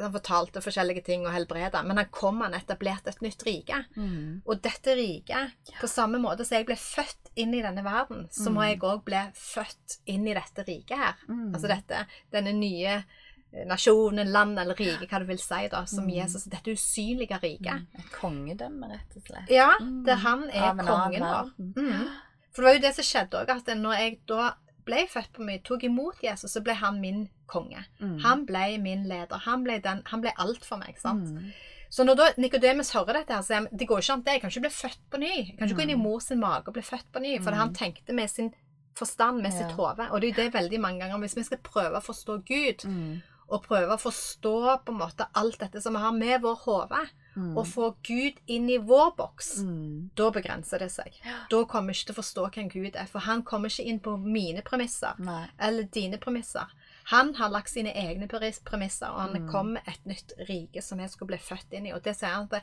han 0.00 0.12
fortalte 0.14 0.62
forskjellige 0.64 1.04
ting 1.06 1.26
og 1.26 1.32
helbreda, 1.34 1.82
men 1.86 1.96
han 2.00 2.10
kom 2.14 2.40
han 2.44 2.54
etablerte 2.58 3.10
et 3.14 3.22
nytt 3.24 3.42
rike. 3.46 3.80
Mm. 3.96 4.42
Og 4.46 4.60
dette 4.64 4.94
riket, 4.98 5.56
på 5.80 5.90
samme 5.90 6.20
måte 6.22 6.44
som 6.44 6.58
jeg 6.58 6.66
ble 6.68 6.76
født 6.80 7.32
inn 7.40 7.54
i 7.54 7.62
denne 7.64 7.84
verden, 7.86 8.26
så 8.34 8.50
må 8.52 8.64
jeg 8.66 8.80
òg 8.82 9.02
bli 9.06 9.24
født 9.38 9.98
inn 10.10 10.26
i 10.28 10.34
dette 10.36 10.64
riket 10.66 10.98
her. 10.98 11.20
Mm. 11.28 11.50
Altså 11.54 11.70
dette, 11.70 12.04
denne 12.34 12.52
nye 12.58 12.96
eh, 12.98 13.66
nasjonen, 13.66 14.30
land 14.32 14.58
eller 14.62 14.78
rike, 14.78 15.06
hva 15.10 15.20
du 15.22 15.28
vil 15.30 15.38
si, 15.42 15.60
da, 15.72 15.84
som 15.90 16.08
Jesus 16.10 16.44
Dette 16.50 16.74
usynlige 16.76 17.38
riket. 17.42 17.86
Et 17.98 18.10
kongedømme, 18.16 18.90
rett 18.92 19.16
og 19.16 19.22
slett. 19.30 19.50
Ja, 19.50 19.70
Mm. 19.80 20.02
det 20.04 20.18
han 20.24 20.48
er 20.50 20.74
kongen 20.84 21.22
vår. 21.24 21.54
Mm. 21.58 22.08
For 22.50 22.62
det 22.62 22.66
var 22.68 22.74
jo 22.74 22.82
det 22.88 22.94
som 22.96 23.04
skjedde 23.06 23.38
òg, 23.44 23.50
at 23.56 23.68
når 23.78 23.94
jeg 24.00 24.18
da 24.26 24.52
ble 24.84 25.06
født 25.10 25.32
på 25.36 25.42
meg, 25.46 25.62
tok 25.64 25.84
imot 25.84 26.22
Jesus, 26.24 26.52
så 26.52 26.62
ble 26.64 26.74
han 26.74 27.00
min 27.00 27.28
konge. 27.50 27.82
Mm. 28.00 28.18
Han 28.24 28.46
ble 28.46 28.78
min 28.78 29.04
leder. 29.08 29.38
Han 29.46 29.64
ble, 29.64 29.80
den, 29.84 30.02
han 30.06 30.20
ble 30.24 30.32
alt 30.38 30.64
for 30.64 30.76
meg. 30.78 30.98
sant? 30.98 31.28
Mm. 31.34 31.50
Så 31.90 32.04
når 32.06 32.14
da 32.20 32.26
Nikodemus 32.38 32.92
hører 32.94 33.12
dette, 33.18 33.34
her, 33.34 33.42
så 33.42 33.46
sier 33.50 33.60
han 33.64 33.68
det 33.72 33.88
går 33.90 33.98
ikke 34.04 34.12
an 34.12 34.20
det. 34.26 34.32
Jeg 34.36 34.40
kan 34.40 34.50
ikke 34.54 34.60
bli 34.68 34.70
født 34.76 35.00
på 35.10 35.18
ny. 35.18 35.32
Jeg 35.36 35.56
kan 35.58 35.66
ikke 35.68 35.76
gå 35.80 35.82
inn 35.88 35.90
i 35.96 35.98
mors 35.98 36.04
mor 36.04 36.20
sin 36.20 36.40
mage 36.40 36.68
og 36.70 36.76
bli 36.76 36.82
født 36.86 37.08
på 37.12 37.22
ny. 37.24 37.32
For 37.42 37.50
han 37.58 37.74
tenkte 37.74 38.14
med 38.14 38.30
sin 38.30 38.52
forstand, 38.94 39.40
med 39.42 39.52
sitt 39.52 39.70
Ja. 39.70 39.74
hode. 39.74 40.06
Og 40.10 40.20
det 40.20 40.30
er 40.30 40.34
jo 40.34 40.42
det 40.44 40.54
veldig 40.54 40.80
mange 40.80 41.00
ganger. 41.00 41.18
Hvis 41.18 41.36
vi 41.36 41.42
skal 41.42 41.58
prøve 41.58 41.96
å 41.98 42.04
forstå 42.04 42.38
Gud, 42.46 42.84
Mm. 42.86 43.22
Og 43.50 43.62
prøve 43.64 43.94
å 43.96 44.00
forstå 44.00 44.52
på 44.84 44.92
en 44.92 44.98
måte 45.00 45.26
alt 45.34 45.58
dette 45.58 45.80
som 45.82 45.94
vi 45.94 46.00
har 46.00 46.12
med 46.12 46.40
vår 46.42 46.56
hode, 46.66 47.08
Mm. 47.36 47.56
og 47.56 47.64
få 47.64 47.94
Gud 48.02 48.40
inn 48.48 48.68
i 48.68 48.76
vår 48.76 49.12
boks, 49.16 49.58
Mm. 49.62 50.10
da 50.16 50.30
begrenser 50.30 50.78
det 50.80 50.90
seg. 50.90 51.12
Da 51.48 51.64
kommer 51.64 51.92
vi 51.92 52.00
ikke 52.00 52.06
til 52.06 52.14
å 52.14 52.18
forstå 52.22 52.50
hvem 52.54 52.68
Gud 52.72 52.96
er, 52.96 53.06
for 53.06 53.20
han 53.20 53.42
kommer 53.44 53.68
ikke 53.68 53.86
inn 53.86 54.00
på 54.00 54.16
mine 54.20 54.62
premisser 54.62 55.14
Nei. 55.18 55.46
eller 55.58 55.84
dine 55.84 56.18
premisser. 56.18 56.66
Han 57.04 57.34
har 57.34 57.48
lagt 57.50 57.70
sine 57.70 57.92
egne 57.94 58.26
premisser, 58.28 59.06
og 59.06 59.20
han 59.20 59.42
Mm. 59.44 59.50
kom 59.50 59.72
med 59.74 59.82
et 59.86 60.04
nytt 60.06 60.32
rike 60.48 60.82
som 60.82 60.98
jeg 60.98 61.10
skulle 61.10 61.28
bli 61.28 61.38
født 61.38 61.72
inn 61.72 61.86
i. 61.86 61.92
Og 61.92 62.02
det 62.02 62.16
sier 62.16 62.30
han 62.34 62.48
at 62.52 62.62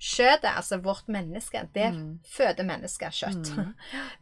kjøttet, 0.00 0.56
altså 0.56 0.82
vårt 0.82 1.06
menneske, 1.08 1.68
det 1.72 1.92
Mm. 1.94 2.18
føder 2.24 2.64
mennesket 2.66 3.12
kjøtt. 3.12 3.56
Mm. 3.56 3.74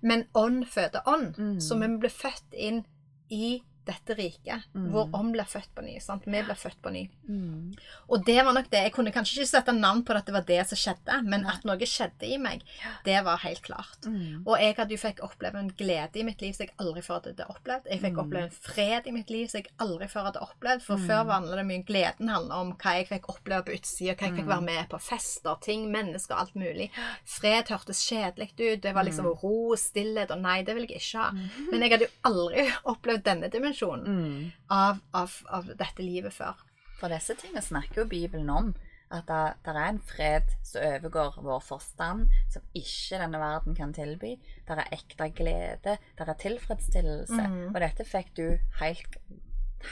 Men 0.03 0.25
ånd 0.35 0.67
føder 0.67 1.01
ånd. 1.07 1.37
Mm. 1.39 1.57
Så 1.61 1.75
vi 1.81 1.87
blir 1.99 2.11
født 2.11 2.53
inn 2.53 2.85
i 3.31 3.63
dette 3.87 4.15
riket, 4.19 4.65
Mm. 4.75 4.91
hvor 4.93 5.09
om 5.15 5.33
ble 5.33 5.45
født 5.47 5.69
på 5.75 5.83
ny. 5.85 5.99
sant? 6.01 6.25
Vi 6.27 6.31
ble 6.43 6.55
født 6.55 6.81
på 6.83 6.91
ny. 6.93 7.09
Mm. 7.29 7.75
Og 8.11 8.25
det 8.27 8.45
var 8.45 8.53
nok 8.53 8.69
det. 8.71 8.83
Jeg 8.85 8.93
kunne 8.93 9.13
kanskje 9.13 9.39
ikke 9.41 9.49
sette 9.53 9.73
navn 9.73 10.03
på 10.05 10.15
at 10.17 10.27
det 10.27 10.35
var 10.35 10.43
det 10.43 10.67
som 10.67 10.77
skjedde, 10.77 11.23
men 11.25 11.47
at 11.47 11.65
noe 11.65 11.79
skjedde 11.87 12.27
i 12.27 12.37
meg, 12.39 12.63
det 13.05 13.23
var 13.25 13.39
helt 13.39 13.63
klart. 13.63 14.03
Mm. 14.05 14.43
Og 14.47 14.59
jeg 14.59 14.75
hadde 14.77 14.91
jo 14.91 14.97
fikk 14.99 15.21
oppleve 15.23 15.55
en 15.63 15.71
glede 15.71 16.17
i 16.19 16.23
mitt 16.27 16.41
liv 16.43 16.53
som 16.53 16.67
jeg 16.67 16.75
aldri 16.83 17.03
før 17.07 17.21
hadde 17.23 17.47
opplevd. 17.49 17.87
Jeg 17.91 18.01
fikk 18.03 18.13
Mm. 18.17 18.23
oppleve 18.27 18.43
en 18.45 18.51
fred 18.51 19.07
i 19.07 19.11
mitt 19.13 19.31
liv 19.31 19.47
som 19.49 19.61
jeg 19.63 19.71
aldri 19.79 20.09
før 20.09 20.25
hadde 20.33 20.43
opplevd. 20.43 20.83
For 20.83 20.97
før 20.99 21.25
handlet 21.31 21.57
det 21.57 21.67
mye 21.67 21.85
gleden 21.87 22.29
handla 22.29 22.55
om 22.61 22.73
hva 22.75 22.93
jeg 22.99 23.09
fikk 23.09 23.29
oppleve 23.29 23.65
på 23.67 23.75
utsida, 23.79 24.15
hva 24.17 24.27
jeg 24.29 24.37
fikk 24.37 24.47
være 24.47 24.63
med 24.63 24.89
på. 24.89 25.01
Fester, 25.01 25.57
ting, 25.63 25.91
mennesker, 25.93 26.35
alt 26.35 26.55
mulig. 26.57 26.91
Fred 27.25 27.69
hørtes 27.69 28.03
kjedelig 28.11 28.51
ut. 28.59 28.81
Det 28.83 28.95
var 28.95 29.05
liksom 29.05 29.27
ro, 29.43 29.75
stillhet 29.77 30.31
og 30.31 30.41
nei, 30.43 30.63
det 30.63 30.75
vil 30.75 30.87
jeg 30.89 30.99
ikke 31.01 31.19
ha. 31.23 31.31
Men 31.71 31.81
jeg 31.83 31.91
hadde 31.93 32.07
jo 32.09 32.15
aldri 32.25 32.67
opplevd 32.93 33.23
denne 33.23 33.49
dimensjonen 33.51 33.76
Mm. 34.07 34.53
av, 34.71 34.99
av, 35.15 35.33
av 35.49 35.65
dette 35.77 36.03
livet 36.03 36.33
før. 36.33 36.55
For 37.01 37.09
disse 37.13 37.35
tingene 37.37 37.63
snakker 37.63 38.03
jo 38.03 38.09
Bibelen 38.09 38.51
om. 38.51 38.75
At 39.09 39.29
det, 39.29 39.55
det 39.63 39.71
er 39.77 39.85
en 39.89 40.01
fred 40.03 40.49
som 40.67 40.83
overgår 40.83 41.37
vår 41.47 41.61
forstand, 41.63 42.25
som 42.51 42.63
ikke 42.75 43.21
denne 43.21 43.39
verden 43.39 43.77
kan 43.79 43.93
tilby. 43.95 44.33
Det 44.67 44.75
er 44.75 44.89
ekte 44.97 45.29
glede, 45.37 45.93
det 46.19 46.27
er 46.27 46.35
tilfredsstillelse. 46.43 47.39
Mm. 47.47 47.69
Og 47.75 47.79
dette 47.85 48.05
fikk 48.09 48.33
du 48.35 48.59
helt, 48.81 49.15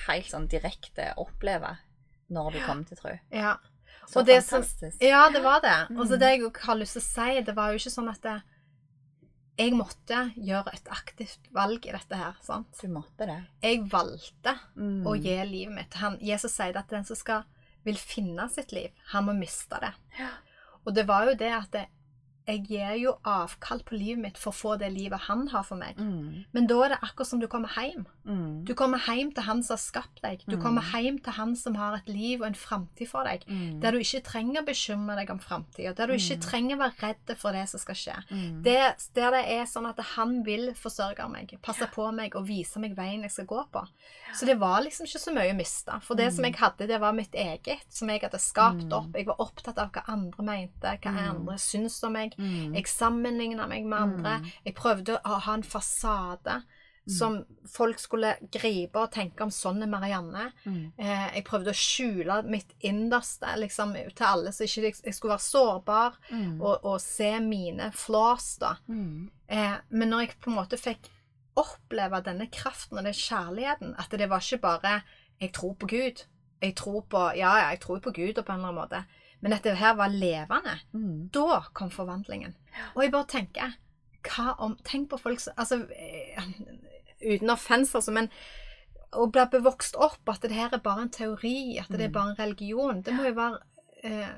helt 0.09 0.27
sånn 0.33 0.49
direkte 0.51 1.13
oppleve 1.23 1.77
når 2.35 2.57
du 2.57 2.59
kom 2.67 2.83
til 2.89 2.99
tro. 2.99 3.15
Ja. 3.31 3.55
Så 4.09 4.21
Og 4.21 4.27
det 4.27 4.43
som- 4.45 4.65
Ja, 5.01 5.29
det 5.31 5.43
var 5.45 5.61
det. 5.61 5.97
Og 5.97 6.07
så 6.09 6.15
Mm. 6.17 6.19
det 6.19 6.29
jeg 6.41 6.53
har 6.67 6.75
lyst 6.77 6.93
til 6.93 7.03
å 7.03 7.05
si, 7.05 7.41
det 7.41 7.55
var 7.55 7.71
jo 7.71 7.79
ikke 7.79 7.95
sånn 7.95 8.11
at 8.11 8.21
det, 8.23 8.43
jeg 9.59 9.73
måtte 9.77 10.33
gjøre 10.37 10.73
et 10.75 10.89
aktivt 10.91 11.51
valg 11.55 11.87
i 11.87 11.93
dette 11.95 12.17
her. 12.19 12.35
sant? 12.43 12.67
Du 12.81 12.89
måtte 12.89 13.27
det. 13.27 13.41
Jeg 13.63 13.85
valgte 13.93 14.57
Mm. 14.77 15.05
å 15.07 15.15
gi 15.21 15.37
livet 15.47 15.75
mitt. 15.75 15.95
Han, 15.95 16.19
Jesus 16.21 16.53
sier 16.57 16.77
at 16.77 16.89
den 16.89 17.05
som 17.05 17.17
skal, 17.17 17.45
vil 17.85 17.95
finne 17.97 18.49
sitt 18.51 18.73
liv, 18.73 18.91
han 19.13 19.27
må 19.27 19.33
miste 19.39 19.79
det. 19.81 19.93
Ja. 20.19 20.31
Og 20.87 20.95
det 20.95 21.07
var 21.07 21.27
jo 21.27 21.35
det 21.35 21.53
at 21.53 21.71
det, 21.71 21.87
jeg 22.47 22.67
gir 22.69 22.97
jo 23.01 23.13
avkall 23.25 23.81
på 23.89 23.97
livet 23.97 24.19
mitt 24.23 24.39
for 24.39 24.53
å 24.53 24.55
få 24.57 24.79
det 24.79 24.91
livet 24.93 25.19
han 25.29 25.47
har 25.49 25.63
for 25.65 25.77
meg. 25.81 25.97
Mm. 25.97 26.45
Men 26.53 26.67
da 26.67 26.77
er 26.85 26.89
det 26.95 26.99
akkurat 27.03 27.27
som 27.27 27.41
du 27.41 27.47
kommer 27.49 27.69
hjem. 27.73 28.07
Mm. 28.27 28.65
Du 28.69 28.75
kommer 28.75 28.99
hjem 28.99 29.33
til 29.35 29.45
han 29.47 29.63
som 29.63 29.75
har 29.75 29.81
skapt 29.83 30.21
deg. 30.23 30.43
Du 30.47 30.57
Mm. 30.57 30.63
kommer 30.63 30.83
hjem 30.83 31.19
til 31.25 31.33
han 31.33 31.57
som 31.57 31.75
har 31.75 31.97
et 31.97 32.09
liv 32.09 32.41
og 32.43 32.47
en 32.49 32.55
framtid 32.55 33.09
for 33.09 33.25
deg. 33.25 33.45
Mm. 33.49 33.81
Der 33.81 33.93
du 33.93 33.99
ikke 33.99 34.23
trenger 34.25 34.63
å 34.63 34.67
bekymre 34.67 35.17
deg 35.17 35.31
om 35.31 35.39
framtida. 35.39 35.95
Der 35.95 36.07
du 36.07 36.13
ikke 36.15 36.37
Mm. 36.37 36.43
trenger 36.51 36.77
å 36.77 36.79
være 36.81 37.01
redd 37.03 37.37
for 37.39 37.53
det 37.53 37.69
som 37.69 37.81
skal 37.81 37.95
skje. 37.95 38.25
Mm. 38.31 38.63
Det, 38.63 39.09
der 39.15 39.31
det 39.31 39.45
er 39.49 39.65
sånn 39.65 39.89
at 39.89 39.99
han 40.05 40.43
vil 40.45 40.75
forsørge 40.75 41.31
meg, 41.31 41.59
passe 41.63 41.87
på 41.93 42.13
meg 42.15 42.37
og 42.37 42.47
vise 42.47 42.77
meg 42.79 42.95
veien 42.95 43.23
jeg 43.23 43.31
skal 43.31 43.47
gå 43.47 43.65
på. 43.73 43.87
Så 44.35 44.45
det 44.47 44.59
var 44.59 44.83
liksom 44.83 45.07
ikke 45.07 45.21
så 45.21 45.33
mye 45.33 45.53
å 45.53 45.57
miste. 45.57 46.03
For 46.03 46.15
det 46.15 46.33
som 46.35 46.45
jeg 46.45 46.57
hadde, 46.57 46.87
det 46.89 47.01
var 47.01 47.13
mitt 47.13 47.33
eget, 47.33 47.85
som 47.89 48.09
jeg 48.09 48.21
hadde 48.21 48.39
skapt 48.39 48.93
opp. 48.93 49.13
Jeg 49.15 49.27
var 49.27 49.37
opptatt 49.39 49.79
av 49.79 49.91
hva 49.93 50.03
andre 50.09 50.43
mente, 50.45 50.99
hva 51.01 51.29
andre 51.31 51.55
syntes 51.57 52.03
om 52.05 52.13
meg. 52.13 52.34
Mm. 52.39 52.75
Jeg 52.75 52.89
sammenligna 52.91 53.67
meg 53.71 53.85
med 53.85 53.99
andre. 53.99 54.39
Mm. 54.41 54.49
Jeg 54.65 54.75
prøvde 54.75 55.19
å 55.25 55.39
ha 55.47 55.55
en 55.55 55.67
fasade 55.67 56.63
som 57.05 57.35
folk 57.69 57.99
skulle 58.01 58.31
gripe 58.49 58.97
og 58.97 59.11
tenke 59.13 59.45
om 59.45 59.51
sånn 59.53 59.83
er 59.85 59.91
Marianne. 59.93 60.47
Mm. 60.65 60.93
Eh, 60.97 61.27
jeg 61.35 61.45
prøvde 61.45 61.75
å 61.75 61.77
skjule 61.77 62.39
mitt 62.49 62.73
innerste 62.81 63.51
liksom, 63.61 63.93
til 64.17 64.25
alle, 64.25 64.53
så 64.57 64.65
ikke 64.65 64.87
jeg, 64.87 65.13
skulle 65.13 65.35
være 65.35 65.45
sårbar 65.45 66.17
Mm. 66.31 66.63
og, 66.63 66.81
og 66.85 67.01
se 67.05 67.29
mine 67.45 67.91
flaws, 67.93 68.57
da. 68.57 68.77
Mm. 68.89 69.29
Eh, 69.49 69.77
men 69.91 70.09
når 70.09 70.21
jeg 70.25 70.39
på 70.41 70.51
en 70.51 70.57
måte 70.57 70.81
fikk 70.81 71.11
oppleve 71.61 72.21
denne 72.25 72.49
kraften 72.53 72.99
og 72.99 73.07
den 73.07 73.17
kjærligheten. 73.17 73.95
At 73.99 74.11
det 74.11 74.31
var 74.31 74.41
ikke 74.41 74.59
bare 74.59 75.03
'jeg 75.41 75.53
tror 75.53 75.75
på 75.75 75.87
Gud'. 75.87 76.27
Jeg 76.63 76.75
tror 76.77 77.01
på, 77.01 77.19
ja, 77.37 77.57
ja, 77.57 77.69
jeg 77.69 77.81
tror 77.81 77.99
på 77.99 78.11
Gud 78.11 78.39
og 78.39 78.45
på 78.45 78.53
en 78.53 78.59
eller 78.59 78.69
annen 78.69 78.81
måte. 78.83 79.05
Men 79.45 79.53
at 79.53 79.63
det 79.67 79.77
her 79.77 79.95
var 79.99 80.09
levende. 80.13 80.79
Mm. 80.97 81.29
Da 81.37 81.61
kom 81.77 81.91
forvandlingen. 81.93 82.55
Og 82.97 83.03
jeg 83.05 83.13
bare 83.13 83.29
tenker 83.29 83.75
hva 84.25 84.55
om, 84.65 84.77
Tenk 84.89 85.11
på 85.13 85.19
folk 85.21 85.41
som 85.45 85.53
altså, 85.61 85.83
eh, 85.93 86.41
Uten 87.25 87.51
offens, 87.53 87.93
altså, 87.95 88.11
men 88.17 88.31
å 89.15 89.27
bli 89.31 89.45
bevokst 89.53 89.95
opp 90.01 90.29
at 90.33 90.43
det 90.43 90.57
her 90.57 90.73
er 90.75 90.81
bare 90.83 91.05
en 91.07 91.11
teori, 91.13 91.77
at 91.79 91.89
det 91.93 92.01
er 92.01 92.09
Mm. 92.09 92.13
bare 92.17 92.31
en 92.31 92.39
religion, 92.41 93.03
det 93.03 93.15
må 93.15 93.25
jo 93.29 93.35
være 93.37 93.59
eh, 94.03 94.33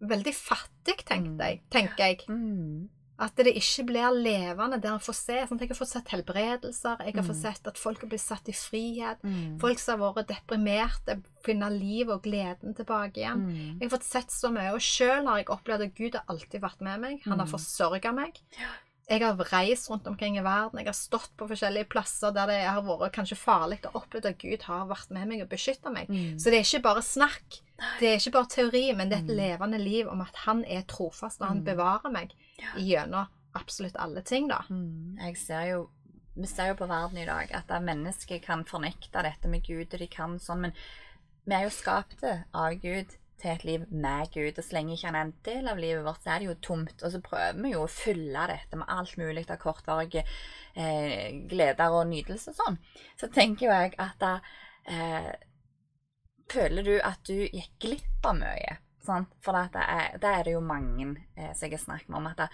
veldig 0.00 0.32
fattig, 0.34 0.96
tenkte 1.04 1.44
jeg, 1.44 1.60
tenker 1.70 2.04
jeg. 2.06 2.18
Mm. 2.28 2.88
At 3.20 3.34
det 3.34 3.50
ikke 3.58 3.84
blir 3.88 4.12
levende 4.14 4.78
der 4.80 4.92
en 4.94 5.00
får 5.02 5.14
se. 5.18 5.36
Sånn, 5.48 5.58
jeg 5.58 5.68
har 5.72 5.74
fått 5.80 5.88
sett 5.90 6.08
helbredelser, 6.12 7.00
jeg 7.02 7.14
har 7.16 7.22
Mm. 7.22 7.28
fått 7.28 7.40
sett 7.42 7.66
at 7.66 7.76
folk 7.78 8.00
har 8.02 8.08
blitt 8.08 8.20
satt 8.20 8.48
i 8.48 8.52
frihet. 8.52 9.18
Mm. 9.24 9.58
Folk 9.60 9.78
som 9.80 10.00
har 10.00 10.12
vært 10.14 10.28
deprimerte, 10.28 11.20
finner 11.42 11.68
liv 11.70 12.08
og 12.10 12.22
gleden 12.22 12.74
tilbake 12.76 13.16
igjen. 13.16 13.42
Mm. 13.48 13.80
Jeg 13.80 13.90
har 13.90 13.98
fått 13.98 14.04
sett 14.06 14.30
så 14.30 14.52
mye, 14.52 14.72
og 14.72 14.78
sjøl 14.80 15.26
har 15.26 15.38
jeg 15.38 15.46
opplevd 15.46 15.82
at 15.88 15.94
Gud 15.96 16.14
har 16.14 16.24
alltid 16.28 16.60
vært 16.60 16.80
med 16.80 17.00
meg. 17.00 17.22
Han 17.24 17.38
har 17.40 17.46
Mm. 17.46 17.52
forsørga 17.58 18.14
meg. 18.14 18.38
Jeg 19.10 19.20
har 19.22 19.34
reist 19.36 19.88
rundt 19.90 20.06
omkring 20.06 20.36
i 20.36 20.42
verden. 20.42 20.78
Jeg 20.78 20.86
har 20.86 20.92
stått 20.92 21.30
på 21.36 21.48
forskjellige 21.48 21.88
plasser 21.88 22.30
der 22.30 22.46
det 22.46 22.66
har 22.68 22.82
vært 22.82 23.12
kanskje 23.14 23.36
farlig, 23.38 23.80
og 23.86 23.94
opplevd 24.04 24.26
at 24.26 24.38
Gud 24.38 24.62
har 24.62 24.86
vært 24.86 25.10
med 25.10 25.26
meg 25.26 25.40
og 25.42 25.48
beskytta 25.48 25.90
meg. 25.92 26.06
Mm. 26.08 26.36
Så 26.38 26.50
det 26.52 26.54
er 26.54 26.78
ikke 26.78 26.82
bare 26.82 27.00
snakk. 27.02 27.62
Det 28.00 28.08
er 28.08 28.16
ikke 28.18 28.32
bare 28.32 28.50
teori, 28.50 28.92
men 28.96 29.08
det 29.08 29.18
er 29.18 29.22
et 29.22 29.30
Mm. 29.30 29.36
levende 29.36 29.78
liv 29.78 30.08
om 30.08 30.20
at 30.20 30.34
han 30.46 30.64
er 30.64 30.82
trofast, 30.82 31.40
og 31.40 31.48
han 31.48 31.58
Mm. 31.60 31.64
bevarer 31.64 32.10
meg 32.12 32.32
gjennom 32.76 33.26
absolutt 33.54 33.96
alle 33.98 34.22
ting, 34.22 34.48
da. 34.48 34.58
Mm. 34.70 35.16
Jeg 35.20 35.36
ser 35.36 35.62
jo 35.70 35.88
Vi 36.40 36.46
ser 36.46 36.68
jo 36.68 36.74
på 36.74 36.86
verden 36.86 37.18
i 37.18 37.24
dag 37.26 37.50
at 37.52 37.66
mennesker 37.82 38.38
kan 38.40 38.64
fornekte 38.64 39.22
dette 39.24 39.48
med 39.48 39.64
Gud, 39.66 39.92
og 39.92 39.98
de 39.98 40.06
kan 40.06 40.38
sånn, 40.38 40.60
men 40.60 40.72
vi 41.44 41.52
er 41.54 41.62
jo 41.64 41.70
skapte 41.70 42.44
av 42.54 42.74
Gud 42.80 43.06
til 43.40 43.50
et 43.50 43.64
liv 43.64 43.86
med 43.90 44.30
Gud, 44.32 44.56
og 44.56 44.64
så 44.64 44.72
lenge 44.72 44.92
ikke 44.94 45.06
han 45.06 45.14
er 45.16 45.20
en 45.22 45.34
del 45.44 45.66
av 45.68 45.76
livet 45.78 46.04
vårt, 46.04 46.22
så 46.22 46.30
er 46.36 46.38
det 46.38 46.46
jo 46.46 46.54
tomt. 46.62 47.02
Og 47.02 47.10
så 47.12 47.20
prøver 47.20 47.60
vi 47.60 47.72
jo 47.72 47.82
å 47.82 47.90
fylle 47.90 48.46
dette 48.46 48.76
med 48.76 48.86
alt 48.88 49.16
mulig 49.18 49.50
av 49.50 49.56
kortvarige 49.58 50.22
eh, 50.76 51.32
gleder 51.48 51.90
og 51.90 52.06
nydelse 52.06 52.48
og 52.50 52.54
sånn. 52.54 52.78
Så 53.16 53.32
tenker 53.32 53.66
jo 53.66 53.72
jeg 53.72 53.94
at 53.98 54.22
eh, 54.86 55.32
Føler 56.48 56.86
du 56.86 56.94
at 57.04 57.20
du 57.28 57.34
gikk 57.44 57.72
glipp 57.82 58.28
av 58.28 58.38
mye? 58.40 58.78
Sant? 59.04 59.32
For 59.44 59.56
det 59.56 59.82
er, 59.84 60.18
det 60.20 60.30
er 60.34 60.44
det 60.46 60.54
jo 60.54 60.64
mange 60.64 61.14
eh, 61.36 61.52
som 61.56 61.66
jeg 61.66 61.76
har 61.76 61.84
snakket 61.84 62.12
med 62.12 62.20
om, 62.20 62.28
at 62.30 62.42
det, 62.42 62.48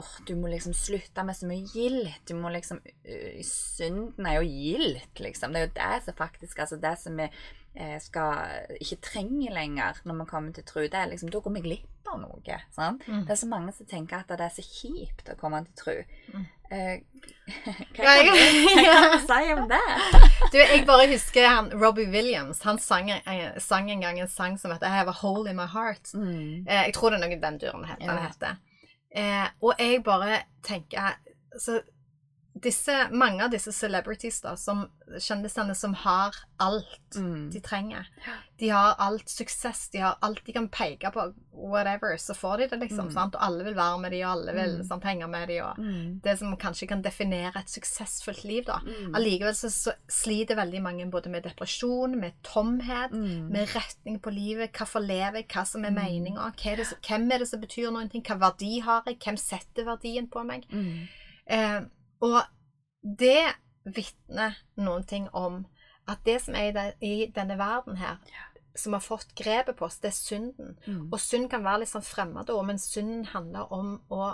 oh, 0.00 0.14
du 0.28 0.34
må 0.38 0.50
liksom 0.52 0.76
slutte 0.76 1.24
med 1.26 1.36
så 1.36 1.48
mye 1.48 1.66
gild. 1.72 2.08
Du 2.28 2.34
må 2.38 2.52
liksom 2.54 2.80
uh, 2.84 3.40
Synden 3.44 4.28
er 4.28 4.38
jo 4.38 4.48
gild, 4.48 5.00
liksom. 5.20 5.54
Det 5.54 5.60
er 5.60 5.68
jo 5.68 5.76
det 5.78 6.02
som 6.04 6.18
faktisk 6.18 6.62
Altså 6.64 6.78
det 6.80 6.94
som 7.02 7.18
vi 7.18 7.26
eh, 7.28 7.98
skal 8.02 8.78
ikke 8.78 9.02
trenger 9.10 9.54
lenger 9.56 10.00
når 10.04 10.22
vi 10.22 10.28
kommer 10.30 10.56
til 10.56 10.66
tro, 10.68 10.84
det 10.86 11.00
er 11.00 11.10
liksom 11.12 11.32
Da 11.32 11.42
går 11.44 11.56
vi 11.58 11.64
glipp 11.66 11.97
av 12.12 12.20
noe. 12.20 12.60
Sant? 12.74 13.04
Mm. 13.08 13.24
Det 13.26 13.34
er 13.34 13.40
så 13.40 13.48
mange 13.50 13.74
som 13.76 13.88
tenker 13.88 14.22
at 14.22 14.30
det 14.30 14.46
er 14.46 14.54
så 14.54 14.64
kjipt 14.64 15.28
å 15.32 15.36
komme 15.40 15.60
til 15.66 15.76
tro. 15.80 15.96
Mm. 16.34 16.46
Eh, 16.68 16.94
hva 17.96 18.14
kan 18.20 18.34
du, 18.34 18.42
hva 18.76 18.94
kan 19.00 19.14
du 19.14 19.22
si 19.30 19.52
om 19.54 19.62
det? 19.70 19.82
Du, 20.52 20.58
jeg 20.60 20.82
bare 20.88 21.08
husker 21.12 21.48
han, 21.48 21.70
Robbie 21.72 22.08
Williams. 22.12 22.62
Han 22.68 22.80
sang, 22.82 23.10
eh, 23.10 23.44
sang 23.62 23.90
en 23.92 24.04
gang 24.04 24.20
en 24.20 24.32
sang 24.32 24.58
som 24.60 24.74
heter 24.74 24.90
I 24.90 24.98
Have 25.00 25.14
a 25.14 25.18
Hole 25.22 25.48
in 25.50 25.60
My 25.60 25.68
Heart. 25.68 26.12
Mm. 26.14 26.66
Eh, 26.66 26.88
jeg 26.88 26.96
tror 26.96 27.12
det 27.12 27.20
er 27.20 27.26
noe 27.26 27.42
den 27.44 27.60
duren 27.62 27.86
heter. 27.88 28.10
Ja. 28.10 28.18
heter. 28.26 28.58
Eh, 29.08 29.46
og 29.64 29.80
jeg 29.80 30.02
bare 30.04 30.42
tenker 30.66 31.16
så 31.58 31.80
disse, 32.62 33.08
Mange 33.12 33.44
av 33.44 33.50
disse 33.50 33.72
celebrities 33.72 34.40
da, 34.44 34.54
som 34.56 34.86
kjendisene 35.18 35.74
som 35.76 35.94
har 35.94 36.34
alt 36.60 37.16
Mm. 37.16 37.50
de 37.50 37.60
trenger. 37.60 38.06
De 38.58 38.68
har 38.68 38.94
alt 38.98 39.28
suksess, 39.28 39.88
de 39.92 39.98
har 39.98 40.16
alt 40.22 40.44
de 40.44 40.52
kan 40.52 40.68
peke 40.68 41.10
på, 41.12 41.34
whatever, 41.52 42.16
så 42.16 42.34
får 42.36 42.58
de 42.58 42.66
det, 42.68 42.78
liksom. 42.80 43.08
Mm. 43.08 43.16
Og 43.16 43.36
alle 43.40 43.64
vil 43.64 43.74
være 43.74 43.98
med 44.00 44.10
de, 44.12 44.22
og 44.24 44.30
alle 44.32 44.52
vil 44.52 44.76
Mm. 44.78 44.84
sant, 44.88 45.04
henge 45.04 45.28
med 45.28 45.48
de, 45.48 45.60
og 45.64 45.78
Mm. 45.78 46.20
det 46.22 46.38
som 46.38 46.56
kanskje 46.56 46.88
kan 46.88 47.02
definere 47.02 47.56
et 47.56 47.66
suksessfullt 47.70 48.44
liv, 48.44 48.64
da. 48.66 48.78
Mm. 48.84 49.14
Allikevel 49.14 49.54
så, 49.54 49.70
så 49.70 49.92
sliter 50.08 50.56
veldig 50.56 50.82
mange 50.82 51.10
både 51.10 51.30
med 51.30 51.42
depresjon, 51.44 52.18
med 52.20 52.32
tomhet, 52.42 53.10
med 53.12 53.68
retning 53.74 54.20
på 54.20 54.30
livet. 54.30 54.72
Hvorfor 54.72 55.00
lever 55.00 55.36
jeg? 55.36 55.48
Hva 55.48 55.64
som 55.66 55.84
er 55.84 55.90
meninga? 55.90 56.52
Hvem 56.56 57.32
er 57.32 57.38
det 57.38 57.48
som 57.48 57.60
betyr 57.60 58.10
ting? 58.10 58.22
Hva 58.22 58.38
verdi 58.38 58.80
har 58.80 59.02
jeg? 59.06 59.18
Hvem 59.18 59.36
setter 59.38 59.84
verdien 59.84 60.28
på 60.28 60.44
meg? 60.44 60.64
Eh, 61.50 61.80
og 62.24 62.40
det 63.02 63.54
vitner 63.84 64.58
noen 64.76 65.04
ting 65.08 65.28
om 65.36 65.62
at 66.08 66.22
det 66.24 66.38
som 66.42 66.56
er 66.56 66.70
i, 66.70 66.74
den, 66.76 66.92
i 67.04 67.14
denne 67.34 67.58
verden 67.60 67.98
her, 68.00 68.18
som 68.78 68.94
har 68.94 69.02
fått 69.04 69.34
grepet 69.36 69.76
på 69.76 69.86
oss, 69.88 69.98
det 70.02 70.12
er 70.12 70.16
synden. 70.16 70.76
Mm. 70.86 71.08
Og 71.12 71.18
synd 71.20 71.48
kan 71.52 71.64
være 71.66 71.82
litt 71.82 71.92
sånn 71.92 72.06
fremmedord, 72.06 72.66
men 72.68 72.80
synden 72.80 73.26
handler 73.32 73.72
om 73.74 73.96
å 74.14 74.30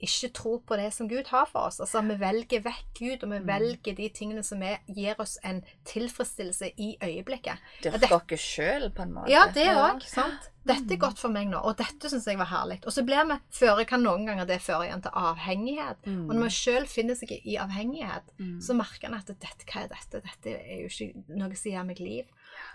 ikke 0.00 0.32
tro 0.32 0.58
på 0.66 0.76
det 0.76 0.92
som 0.94 1.08
Gud 1.08 1.26
har 1.26 1.46
for 1.46 1.66
oss. 1.66 1.80
Altså, 1.80 2.00
Vi 2.06 2.14
velger 2.20 2.60
vekk 2.62 2.84
Gud, 2.98 3.22
og 3.24 3.30
vi 3.30 3.38
Mm. 3.38 3.46
velger 3.46 3.94
de 3.96 4.08
tingene 4.08 4.42
som 4.44 4.62
er, 4.62 4.78
gir 4.86 5.14
oss 5.18 5.38
en 5.44 5.62
tilfredsstillelse 5.84 6.70
i 6.78 6.96
øyeblikket. 7.02 7.58
Dyrke 7.82 7.98
det- 8.00 8.10
dere 8.10 8.36
sjøl, 8.38 8.90
på 8.94 9.02
en 9.02 9.12
måte. 9.14 9.28
Ja, 9.30 9.46
det 9.54 9.66
Ja. 9.66 9.94
òg. 9.94 10.02
sant? 10.02 10.50
Dette 10.66 10.92
er 10.92 10.96
Mm. 10.96 11.00
godt 11.00 11.18
for 11.18 11.28
meg 11.28 11.46
nå, 11.48 11.56
og 11.64 11.76
dette 11.78 12.08
syns 12.10 12.26
jeg 12.26 12.36
var 12.36 12.46
herlig. 12.46 12.84
Og 12.86 12.92
så 12.92 13.02
blir 13.04 13.24
vi 13.26 13.40
føre, 13.50 13.86
kan 13.86 14.00
noen 14.02 14.26
ganger 14.26 14.44
det 14.46 14.60
føre 14.60 14.86
igjen 14.86 15.02
til 15.02 15.10
avhengighet. 15.14 15.96
Mm. 16.06 16.28
Og 16.28 16.36
når 16.36 16.42
vi 16.42 16.48
sjøl 16.50 16.86
finner 16.86 17.14
seg 17.14 17.30
i 17.44 17.56
avhengighet, 17.56 18.22
Mm. 18.38 18.60
så 18.60 18.74
merker 18.76 19.04
en 19.08 19.14
at 19.14 19.26
dette, 19.26 19.64
hva 19.66 19.84
er 19.84 19.88
dette? 19.88 20.22
Dette 20.22 20.46
er 20.46 20.82
jo 20.82 20.88
ikke 20.88 21.24
noe 21.28 21.54
som 21.56 21.72
gir 21.72 21.84
meg 21.84 21.98
liv. 22.00 22.24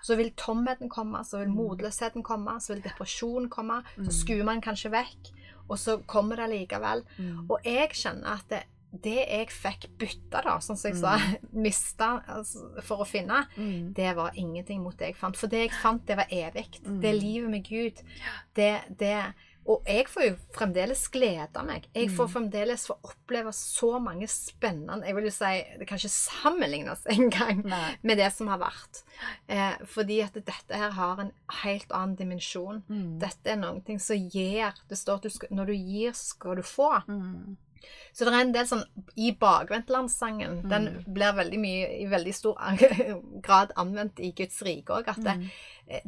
Så 0.03 0.15
vil 0.17 0.31
tomheten 0.31 0.89
komme, 0.89 1.19
så 1.23 1.37
vil 1.39 1.49
Mm. 1.49 1.55
motløsheten 1.55 2.23
komme, 2.23 2.59
så 2.59 2.73
vil 2.73 2.81
depresjonen 2.81 3.49
komme. 3.49 3.83
Mm. 3.97 4.05
Så 4.05 4.25
skuer 4.25 4.43
man 4.43 4.61
kanskje 4.61 4.89
vekk, 4.91 5.31
og 5.69 5.79
så 5.79 5.97
kommer 6.05 6.35
det 6.43 6.49
likevel. 6.53 7.03
Mm. 7.17 7.45
Og 7.49 7.59
jeg 7.65 7.89
kjenner 7.97 8.35
at 8.37 8.47
det, 8.49 8.61
det 9.03 9.15
jeg 9.23 9.47
fikk 9.49 9.87
bytta, 9.97 10.41
da, 10.45 10.57
sånn 10.61 10.77
som 10.77 10.91
jeg 10.91 10.99
sa, 11.01 11.15
mista 11.65 12.09
altså, 12.29 12.67
for 12.85 13.01
å 13.01 13.07
finne, 13.09 13.45
Mm. 13.57 13.93
det 13.97 14.11
var 14.17 14.35
ingenting 14.35 14.83
mot 14.83 14.97
det 14.99 15.13
jeg 15.13 15.15
fant. 15.17 15.37
For 15.39 15.47
det 15.49 15.63
jeg 15.67 15.73
fant, 15.81 16.03
det 16.05 16.17
var 16.19 16.27
evig. 16.29 16.67
Mm. 16.85 16.99
Det 17.01 17.09
er 17.09 17.17
livet 17.21 17.49
med 17.49 17.63
Gud. 17.69 18.03
Det, 18.53 18.71
det 18.99 19.15
Og 19.65 19.83
jeg 19.87 20.07
får 20.11 20.23
jo 20.27 20.35
fremdeles 20.51 21.07
glede 21.07 21.63
meg. 21.65 21.85
Jeg 21.95 22.09
får 22.11 22.27
Mm. 22.27 22.33
fremdeles 22.33 22.85
få 22.87 22.97
oppleve 23.03 23.53
så 23.53 23.99
mange 24.01 24.27
spennende 24.27 25.05
Jeg 25.05 25.15
vil 25.15 25.23
jo 25.23 25.29
si 25.31 25.63
det 25.79 25.87
kan 25.87 25.97
ikke 25.97 26.09
sammenlignes 26.09 27.05
engang 27.15 27.63
med 28.03 28.17
det 28.17 28.33
som 28.33 28.47
har 28.47 28.59
vært. 28.59 29.03
Eh, 29.47 29.77
fordi 29.85 30.21
at 30.21 30.33
dette 30.33 30.75
her 30.75 30.91
har 30.91 31.19
en 31.19 31.31
helt 31.63 31.87
annen 31.91 32.15
dimensjon. 32.17 32.83
Mm. 32.89 33.19
Dette 33.19 33.47
er 33.47 33.55
noe 33.55 33.99
som 33.99 34.17
gir 34.17 34.73
Det 34.89 34.97
står 34.97 35.15
at 35.15 35.21
du 35.23 35.29
skal, 35.29 35.49
når 35.51 35.65
du 35.65 35.73
gir, 35.73 36.11
skal 36.13 36.55
du 36.55 36.61
få. 36.61 37.01
Mm. 37.07 37.55
Så 38.13 38.23
det 38.25 38.33
er 38.33 38.41
en 38.41 38.51
del 38.53 38.65
sånn 38.65 38.83
I 39.17 39.31
bakvendtlandssangen, 39.83 40.67
den 40.69 40.85
Mm. 40.87 41.13
blir 41.13 41.33
veldig 41.35 41.59
mye, 41.59 42.01
i 42.01 42.05
veldig 42.07 42.33
stor 42.33 42.55
grad 43.41 43.71
anvendt 43.77 44.19
i 44.19 44.31
Guds 44.31 44.61
rike 44.61 44.93
òg. 44.93 45.07
At 45.07 45.23
det, 45.23 45.35
Mm. 45.39 45.49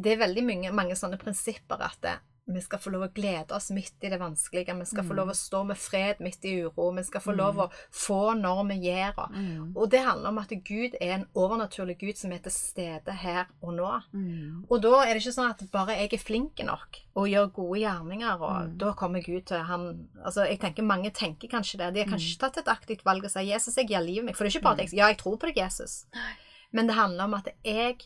det 0.01 0.11
er 0.13 0.27
veldig 0.27 0.43
mange, 0.45 0.71
mange 0.73 0.95
sånne 0.95 1.17
prinsipper 1.19 1.81
at 1.81 1.97
det, 2.01 2.17
vi 2.47 2.61
skal 2.61 2.77
få 2.79 2.91
lov 2.93 3.01
å 3.07 3.13
glede 3.13 3.51
oss 3.55 3.71
midt 3.73 4.03
i 4.05 4.09
det 4.09 4.19
vanskelige. 4.21 4.77
Vi 4.77 4.85
skal 4.85 5.03
få 5.03 5.13
Mm. 5.13 5.15
lov 5.17 5.29
å 5.29 5.35
stå 5.35 5.65
med 5.65 5.77
fred 5.77 6.19
midt 6.19 6.45
i 6.45 6.61
uro. 6.61 6.91
Vi 6.95 7.03
skal 7.03 7.21
få 7.21 7.31
Mm. 7.33 7.37
lov 7.37 7.55
å 7.57 7.71
få 7.91 8.39
når 8.39 8.67
vi 8.69 8.75
gjør. 8.89 9.13
og- 9.17 9.31
Mm. 9.31 9.73
Og 9.75 9.89
det 9.89 9.99
handler 10.05 10.27
om 10.29 10.37
at 10.37 10.49
Gud 10.49 10.95
er 11.01 11.13
en 11.15 11.25
overnaturlig 11.35 11.97
Gud 11.99 12.17
som 12.17 12.31
er 12.31 12.37
til 12.39 12.51
stede 12.51 13.11
her 13.11 13.47
og 13.63 13.73
nå. 13.73 14.01
Mm. 14.13 14.65
Og 14.69 14.81
da 14.81 15.01
er 15.01 15.13
det 15.13 15.23
ikke 15.23 15.33
sånn 15.33 15.49
at 15.49 15.71
bare 15.71 15.87
jeg 15.97 16.13
er 16.13 16.17
flink 16.17 16.59
nok 16.63 16.97
og 17.15 17.27
gjør 17.27 17.51
gode 17.53 17.79
gjerninger, 17.79 18.41
og 18.41 18.67
Mm. 18.69 18.77
da 18.77 18.93
kommer 18.93 19.23
Gud 19.25 19.45
til 19.45 19.63
han 19.63 20.07
Altså, 20.25 20.47
jeg 20.47 20.59
tenker 20.59 20.83
Mange 20.83 21.11
tenker 21.11 21.47
kanskje 21.49 21.77
det. 21.77 21.93
De 21.93 22.03
har 22.03 22.09
kanskje 22.17 22.37
tatt 22.37 22.57
et 22.57 22.65
aktivt 22.65 23.03
valg 23.03 23.23
og 23.23 23.31
sier 23.31 23.43
'Jesus, 23.55 23.75
jeg 23.75 23.87
gir 23.87 23.99
livet 24.01 24.25
mitt'. 24.25 24.35
For 24.35 24.43
det 24.43 24.55
er 24.55 24.59
ikke 24.59 24.63
bare 24.63 24.73
at 24.81 24.91
jeg 24.91 24.93
Ja, 24.93 25.07
jeg 25.07 25.17
tror 25.17 25.37
på 25.37 25.47
deg, 25.47 25.55
Jesus. 25.55 26.05
Men 26.71 26.87
det 26.87 26.95
handler 26.95 27.23
om 27.23 27.33
at 27.35 27.47
jeg 27.63 27.97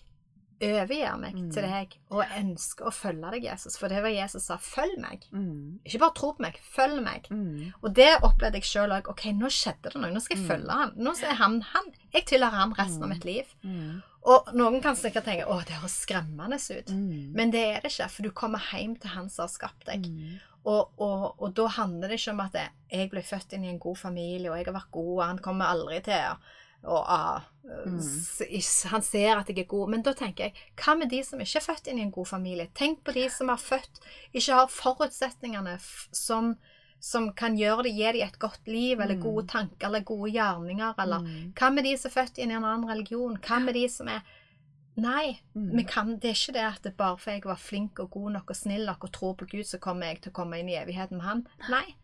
overgir 0.62 1.18
meg 1.20 1.34
Mm. 1.36 1.52
til 1.54 1.64
deg 1.64 1.94
og 2.12 2.24
ønsker 2.38 2.86
å 2.88 2.92
følge 2.94 3.32
deg, 3.32 3.44
Jesus. 3.44 3.78
For 3.78 3.88
det 3.88 4.02
var 4.04 4.10
Jesus 4.10 4.44
sa 4.44 4.58
'følg 4.58 4.98
meg'. 5.00 5.30
Mm. 5.32 5.80
Ikke 5.86 6.00
bare 6.00 6.14
tro 6.16 6.34
på 6.34 6.40
meg, 6.42 6.60
følg 6.76 7.04
meg. 7.04 7.28
Mm. 7.32 7.74
Og 7.84 7.94
det 7.96 8.20
opplevde 8.24 8.54
jeg 8.60 8.64
sjøl 8.64 8.92
òg. 8.92 9.10
OK, 9.10 9.26
nå 9.34 9.48
skjedde 9.50 9.84
det 9.94 9.96
noe. 9.96 10.12
Nå 10.12 10.20
skal 10.22 10.38
jeg 10.38 10.46
Mm. 10.46 10.52
følge 10.52 10.72
han. 10.72 10.92
Nå 10.98 11.12
er 11.24 11.34
han 11.36 11.62
han. 11.62 11.84
Jeg 12.14 12.26
tilhører 12.26 12.52
han 12.60 12.74
resten 12.74 13.04
av 13.04 13.10
Mm. 13.10 13.14
mitt 13.14 13.26
liv. 13.26 13.44
Mm. 13.64 14.04
Og 14.26 14.46
noen 14.54 14.82
kan 14.82 14.96
sikkert 14.96 15.24
tenke 15.26 15.46
'Å, 15.48 15.60
det 15.66 15.76
høres 15.76 16.06
skremmende 16.06 16.56
ut'. 16.56 17.34
Men 17.34 17.52
det 17.52 17.62
er 17.78 17.80
det 17.82 17.92
ikke, 17.92 18.10
for 18.10 18.22
du 18.24 18.32
kommer 18.32 18.60
hjem 18.60 18.96
til 19.00 19.10
han 19.12 19.30
som 19.30 19.44
har 19.44 19.48
skapt 19.50 19.86
deg. 19.86 20.06
Og, 20.66 20.92
og, 21.00 21.36
og 21.42 21.54
da 21.56 21.68
handler 21.68 22.10
det 22.10 22.20
ikke 22.20 22.32
om 22.32 22.40
at 22.42 22.52
jeg- 22.54 22.70
jeg 22.92 23.10
ble 23.10 23.22
født 23.22 23.54
inn 23.54 23.64
i 23.64 23.70
en 23.70 23.80
god 23.80 23.96
familie, 23.98 24.52
og 24.52 24.58
jeg 24.58 24.66
har 24.66 24.74
vært 24.74 24.92
god, 24.92 25.20
og 25.20 25.26
han 25.26 25.38
kommer 25.40 25.66
aldri 25.66 26.02
til 26.04 26.14
å 26.14 26.38
og, 26.84 27.04
ah, 27.08 27.42
Mm. 27.70 28.00
Han 28.90 29.02
ser 29.02 29.36
at 29.38 29.48
jeg 29.48 29.60
er 29.60 29.68
god. 29.70 29.90
Men 29.90 30.02
da 30.02 30.14
tenker 30.14 30.44
jeg, 30.48 30.54
hva 30.76 30.96
med 30.98 31.10
de 31.12 31.20
som 31.24 31.40
ikke 31.40 31.58
er 31.60 31.66
født 31.68 31.88
inn 31.88 32.00
i 32.00 32.02
en 32.02 32.12
god 32.12 32.26
familie? 32.26 32.68
Tenk 32.74 33.04
på 33.06 33.14
de 33.14 33.28
som 33.30 33.50
er 33.50 33.58
født, 33.62 34.00
ikke 34.34 34.54
har 34.58 34.68
forutsetningene 34.68 35.78
som 36.12 36.56
som 37.02 37.30
kan 37.32 37.56
gjøre 37.56 37.84
det, 37.84 37.94
gi 37.96 38.12
dem 38.12 38.28
et 38.28 38.40
godt 38.40 38.68
liv, 38.68 39.00
eller 39.00 39.16
Mm. 39.16 39.22
gode 39.24 39.48
tanker, 39.48 39.86
eller 39.88 40.02
gode 40.02 40.32
gjerninger, 40.34 40.96
eller 41.00 41.20
Mm. 41.20 41.54
Hva 41.54 41.70
med 41.72 41.84
de 41.84 41.96
som 41.98 42.10
er 42.12 42.22
født 42.26 42.38
inn 42.40 42.52
i 42.52 42.56
en 42.56 42.64
annen 42.66 42.90
religion? 42.90 43.38
Hva 43.38 43.60
med 43.64 43.74
de 43.74 43.88
som 43.88 44.08
er 44.08 44.22
Nei, 44.98 45.40
Mm. 45.56 45.88
kan, 45.88 46.18
det 46.20 46.26
er 46.26 46.34
ikke 46.34 46.54
det 46.54 46.74
at 46.76 46.82
det 46.84 46.98
bare 46.98 47.18
for 47.18 47.32
jeg 47.32 47.44
var 47.46 47.56
flink 47.56 48.00
og 48.00 48.10
god 48.12 48.32
nok 48.32 48.50
og 48.50 48.56
snill 48.56 48.86
nok 48.86 49.04
og 49.04 49.12
tror 49.14 49.34
på 49.38 49.46
Gud, 49.48 49.64
så 49.64 49.78
kommer 49.80 50.08
jeg 50.08 50.22
til 50.22 50.32
å 50.32 50.34
komme 50.34 50.60
inn 50.60 50.68
i 50.68 50.76
evigheten 50.76 51.12
med 51.18 51.22
Han. 51.22 51.48
Nei. 51.70 51.96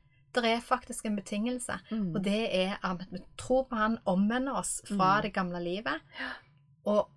Det 0.42 0.52
er 0.52 0.62
faktisk 0.62 1.06
en 1.06 1.16
betingelse, 1.16 1.80
Mm. 1.92 2.16
og 2.16 2.24
det 2.24 2.50
er 2.56 2.78
at 2.84 3.06
vi 3.12 3.20
tror 3.38 3.64
på 3.70 3.76
Han, 3.76 3.98
omvender 4.06 4.54
oss 4.58 4.82
fra 4.88 5.18
Mm. 5.18 5.22
det 5.22 5.34
gamle 5.34 5.60
livet, 5.64 6.02
og 6.86 7.10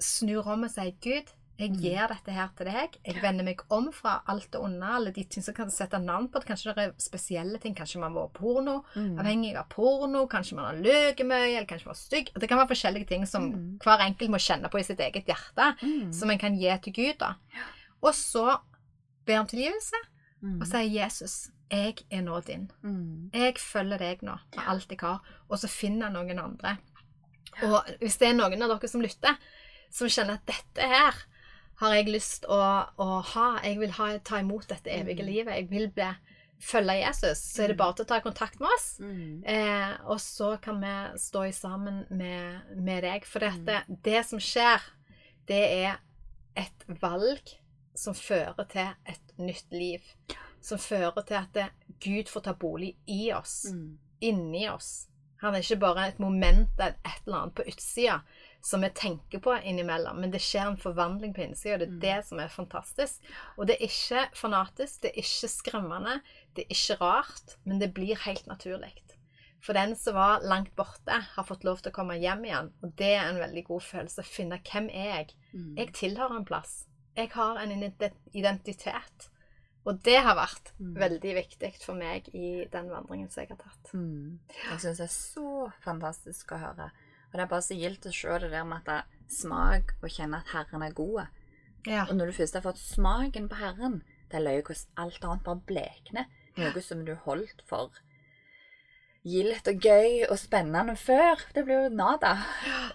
snur 0.00 0.46
om 0.46 0.64
og 0.64 0.70
sier 0.70 0.92
Gud, 1.00 1.32
jeg 1.58 1.70
Mm. 1.70 1.76
gir 1.80 2.06
dette 2.08 2.30
her 2.32 2.48
til 2.56 2.66
deg. 2.66 2.98
Jeg 3.06 3.22
vender 3.22 3.42
meg 3.44 3.62
om 3.70 3.90
fra 3.92 4.20
alt 4.28 4.50
det 4.50 4.60
onde, 4.60 4.82
alle 4.84 5.10
de 5.10 5.24
ting 5.24 5.42
som 5.42 5.54
kan 5.54 5.70
sette 5.70 5.98
navn 5.98 6.28
på 6.28 6.38
det. 6.40 6.46
Kanskje 6.48 6.74
det 6.74 6.84
er 6.84 6.92
spesielle 6.98 7.58
ting. 7.58 7.74
Kanskje 7.74 7.98
man 7.98 8.12
var 8.12 8.28
porno, 8.28 8.84
Mm. 8.94 9.18
avhengig 9.18 9.56
av 9.56 9.66
porno. 9.70 10.26
Kanskje 10.28 10.52
man 10.56 10.64
har 10.66 10.82
løyet 10.82 11.24
mye, 11.26 11.56
eller 11.56 11.64
kanskje 11.66 11.86
man 11.86 11.94
var 11.94 11.94
stygg. 11.94 12.28
Det 12.38 12.46
kan 12.48 12.58
være 12.58 12.68
forskjellige 12.68 13.06
ting 13.08 13.24
som 13.26 13.42
Mm. 13.52 13.78
hver 13.78 13.98
enkelt 14.00 14.28
må 14.30 14.36
kjenne 14.36 14.68
på 14.70 14.78
i 14.78 14.82
sitt 14.82 14.98
eget 15.00 15.24
hjerte, 15.24 15.76
Mm. 15.82 16.12
som 16.12 16.30
en 16.30 16.38
kan 16.38 16.54
gi 16.58 16.76
til 16.82 16.92
Gud. 16.92 17.18
da. 17.18 17.34
Og 18.02 18.12
så 18.12 18.58
ber 19.24 19.36
han 19.36 19.46
tilgivelse 19.46 19.94
Mm. 20.42 20.60
og 20.60 20.66
sier 20.68 20.90
Jesus, 20.92 21.50
jeg 21.70 21.94
er 22.10 22.20
nå 22.22 22.40
din. 22.46 22.70
Mm. 22.82 23.30
Jeg 23.34 23.54
følger 23.58 23.98
deg 23.98 24.22
nå 24.22 24.36
med 24.56 24.66
alt 24.68 24.90
jeg 24.92 24.98
har. 25.00 25.20
Og 25.48 25.58
så 25.58 25.68
finner 25.68 26.06
jeg 26.10 26.12
noen 26.14 26.38
andre. 26.38 26.76
Og 27.64 27.82
hvis 28.00 28.18
det 28.20 28.28
er 28.28 28.34
noen 28.36 28.62
av 28.62 28.68
dere 28.74 28.88
som 28.88 29.00
lytter, 29.00 29.36
som 29.90 30.08
kjenner 30.12 30.34
at 30.36 30.46
dette 30.46 30.86
her 30.86 31.14
har 31.80 31.94
jeg 31.94 32.08
lyst 32.12 32.44
å, 32.48 32.60
å 32.98 33.08
ha, 33.32 33.46
jeg 33.64 33.78
vil 33.80 33.90
ha, 33.98 34.18
ta 34.18 34.38
imot 34.40 34.68
dette 34.68 34.90
evige 34.92 35.22
Mm. 35.24 35.28
livet, 35.32 35.54
jeg 35.56 35.70
vil 35.70 35.88
bli, 35.90 36.10
følge 36.60 36.94
Jesus, 37.02 37.38
så 37.38 37.62
er 37.64 37.68
det 37.68 37.76
Mm. 37.76 37.78
bare 37.82 37.94
til 37.94 38.04
å 38.04 38.08
ta 38.08 38.20
kontakt 38.20 38.60
med 38.60 38.68
oss. 38.76 38.98
Mm. 39.00 39.42
Eh, 39.44 39.96
og 40.04 40.20
så 40.20 40.56
kan 40.60 40.80
vi 40.80 41.18
stå 41.18 41.42
i 41.48 41.52
sammen 41.52 42.04
med, 42.10 42.60
med 42.76 43.02
deg. 43.02 43.24
For 43.24 43.40
Mm. 43.40 43.64
dette, 43.64 43.82
det 44.04 44.24
som 44.26 44.38
skjer, 44.38 44.80
det 45.48 45.84
er 45.84 45.96
et 46.56 46.84
valg 47.00 47.40
som 47.96 48.14
fører 48.14 48.66
til 48.70 48.92
et 49.06 49.32
nytt 49.38 49.72
liv. 49.72 50.00
Som 50.60 50.78
fører 50.82 51.22
til 51.26 51.34
at 51.38 51.52
det, 51.54 51.68
Gud 52.02 52.28
får 52.32 52.42
ta 52.48 52.52
bolig 52.52 52.96
i 53.06 53.32
oss, 53.32 53.66
Mm. 53.72 53.98
inni 54.20 54.68
oss. 54.68 55.08
Han 55.42 55.54
er 55.54 55.58
ikke 55.60 55.80
bare 55.80 56.08
et 56.08 56.18
moment, 56.18 56.68
et 56.80 56.94
et 57.04 57.22
eller 57.26 57.36
annet 57.42 57.54
på 57.54 57.62
utsida 57.68 58.22
som 58.64 58.80
vi 58.82 58.88
tenker 58.88 59.38
på 59.38 59.52
innimellom, 59.62 60.16
men 60.20 60.30
det 60.32 60.40
skjer 60.40 60.66
en 60.66 60.76
forvandling 60.80 61.34
på 61.34 61.42
innsida, 61.44 61.74
og 61.74 61.80
det 61.80 61.88
er 61.88 61.92
Mm. 61.92 62.00
det 62.00 62.24
som 62.26 62.38
er 62.40 62.48
fantastisk. 62.48 63.20
Og 63.58 63.66
det 63.66 63.76
er 63.76 63.84
ikke 63.86 64.28
fanatisk, 64.34 65.02
det 65.02 65.10
er 65.14 65.20
ikke 65.22 65.48
skremmende, 65.48 66.20
det 66.56 66.64
er 66.64 66.74
ikke 66.74 67.00
rart, 67.00 67.56
men 67.64 67.78
det 67.78 67.94
blir 67.94 68.16
helt 68.16 68.46
naturlig. 68.46 68.92
For 69.60 69.72
den 69.72 69.94
som 69.96 70.14
var 70.14 70.40
langt 70.42 70.74
borte, 70.76 71.10
har 71.36 71.44
fått 71.44 71.64
lov 71.64 71.78
til 71.82 71.90
å 71.90 71.94
komme 71.94 72.18
hjem 72.18 72.44
igjen, 72.44 72.72
og 72.82 72.96
det 72.96 73.14
er 73.14 73.28
en 73.28 73.38
veldig 73.40 73.64
god 73.64 73.80
følelse. 73.82 74.20
Å 74.22 74.24
finne 74.24 74.58
hvem 74.62 74.88
er 74.90 75.16
jeg? 75.16 75.34
Mm. 75.54 75.76
Jeg 75.76 75.92
tilhører 75.92 76.36
en 76.36 76.44
plass. 76.44 76.86
Jeg 77.16 77.30
har 77.32 77.56
en 77.62 77.70
identitet. 78.34 79.30
Og 79.86 80.00
det 80.02 80.16
har 80.22 80.34
vært 80.34 80.72
Mm. 80.80 80.94
veldig 80.98 81.34
viktig 81.36 81.72
for 81.84 81.94
meg 81.94 82.28
i 82.34 82.64
den 82.72 82.88
vandringen 82.90 83.30
som 83.30 83.42
jeg 83.42 83.50
har 83.50 83.56
tatt. 83.60 83.92
Mm. 83.94 84.38
Jeg 84.70 84.80
syns 84.80 84.98
det 84.98 85.04
er 85.06 85.14
så 85.14 85.72
fantastisk 85.84 86.50
å 86.52 86.58
høre. 86.58 86.90
Og 87.26 87.32
det 87.32 87.40
er 87.40 87.46
bare 87.46 87.62
så 87.62 87.76
gildt 87.78 88.06
å 88.06 88.12
se 88.12 88.38
det 88.40 88.50
der 88.50 88.64
med 88.64 88.88
at 88.88 89.04
smak 89.28 89.94
og 90.02 90.10
kjenne 90.10 90.38
at 90.42 90.46
Herren 90.52 90.82
er 90.82 90.90
god. 90.92 91.28
Ja. 91.86 92.04
Og 92.10 92.16
når 92.16 92.26
du 92.26 92.32
først 92.32 92.54
har 92.54 92.62
fått 92.62 92.78
smaken 92.82 93.48
på 93.48 93.56
Herren, 93.56 94.02
det 94.28 94.34
er 94.40 94.44
løye 94.44 94.62
hvordan 94.62 94.86
alt 94.96 95.24
annet 95.24 95.44
bare 95.44 95.62
blekner. 95.66 96.26
Noe 96.56 96.80
som 96.82 97.04
du 97.04 97.14
holdt 97.14 97.62
for 97.68 97.90
gildt 99.26 99.66
og 99.72 99.80
gøy 99.82 100.20
og 100.30 100.38
spennende 100.38 100.94
før. 100.96 101.40
Det 101.54 101.64
blir 101.66 101.86
jo 101.88 101.94
nada 101.98 102.34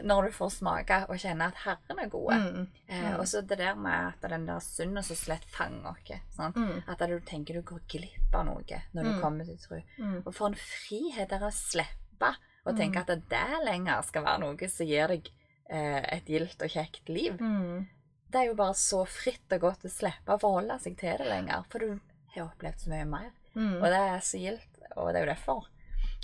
når 0.08 0.30
du 0.30 0.36
får 0.38 0.54
smake 0.56 1.00
og 1.12 1.20
kjenne 1.20 1.50
at 1.52 1.58
Herren 1.66 2.00
er 2.00 2.12
god. 2.14 2.32
Mm. 2.40 2.68
Eh, 2.88 3.16
og 3.20 3.26
så 3.28 3.42
det 3.44 3.58
der 3.60 3.76
med 3.76 4.14
at 4.14 4.30
den 4.32 4.46
der 4.48 4.60
synden 4.64 5.04
så 5.04 5.18
slett 5.20 5.44
fanger 5.52 5.92
oss. 5.92 6.40
Mm. 6.56 6.82
At 6.88 7.04
du 7.12 7.18
tenker 7.28 7.60
du 7.60 7.66
går 7.74 7.82
glipp 7.92 8.36
av 8.40 8.46
noe 8.48 8.80
når 8.94 9.04
du 9.04 9.12
Mm. 9.12 9.22
kommer 9.22 9.46
til 9.46 9.58
tro. 9.60 9.82
Mm. 10.00 10.22
Og 10.26 10.34
for 10.34 10.48
en 10.48 10.56
frihet 10.56 11.30
det 11.30 11.42
er 11.42 11.48
å 11.50 11.52
slippe 11.52 12.32
å 12.66 12.76
tenke 12.78 13.00
Mm. 13.00 13.02
at 13.02 13.30
det 13.30 13.66
lenger 13.66 14.02
skal 14.04 14.24
være 14.24 14.40
noe 14.40 14.70
som 14.70 14.86
gir 14.88 15.08
deg 15.08 15.30
eh, 15.70 16.04
et 16.18 16.26
gildt 16.28 16.62
og 16.62 16.70
kjekt 16.70 17.10
liv. 17.10 17.38
Mm. 17.40 17.88
Det 18.32 18.40
er 18.42 18.46
jo 18.48 18.56
bare 18.56 18.74
så 18.74 19.06
fritt 19.08 19.52
og 19.52 19.60
godt 19.62 19.84
å 19.86 19.90
slippe 19.92 20.32
å 20.36 20.40
forholde 20.40 20.80
seg 20.80 20.98
til 20.98 21.18
det 21.18 21.28
lenger. 21.28 21.64
For 21.70 21.80
du 21.80 22.00
har 22.36 22.48
opplevd 22.48 22.80
så 22.80 22.90
mye 22.90 23.06
mer. 23.06 23.32
Og 23.56 23.84
det 23.84 24.00
er 24.00 24.20
så 24.24 24.38
gildt. 24.40 24.68
Og 24.96 25.08
det 25.14 25.22
er 25.22 25.26
jo 25.26 25.34
derfor 25.34 25.68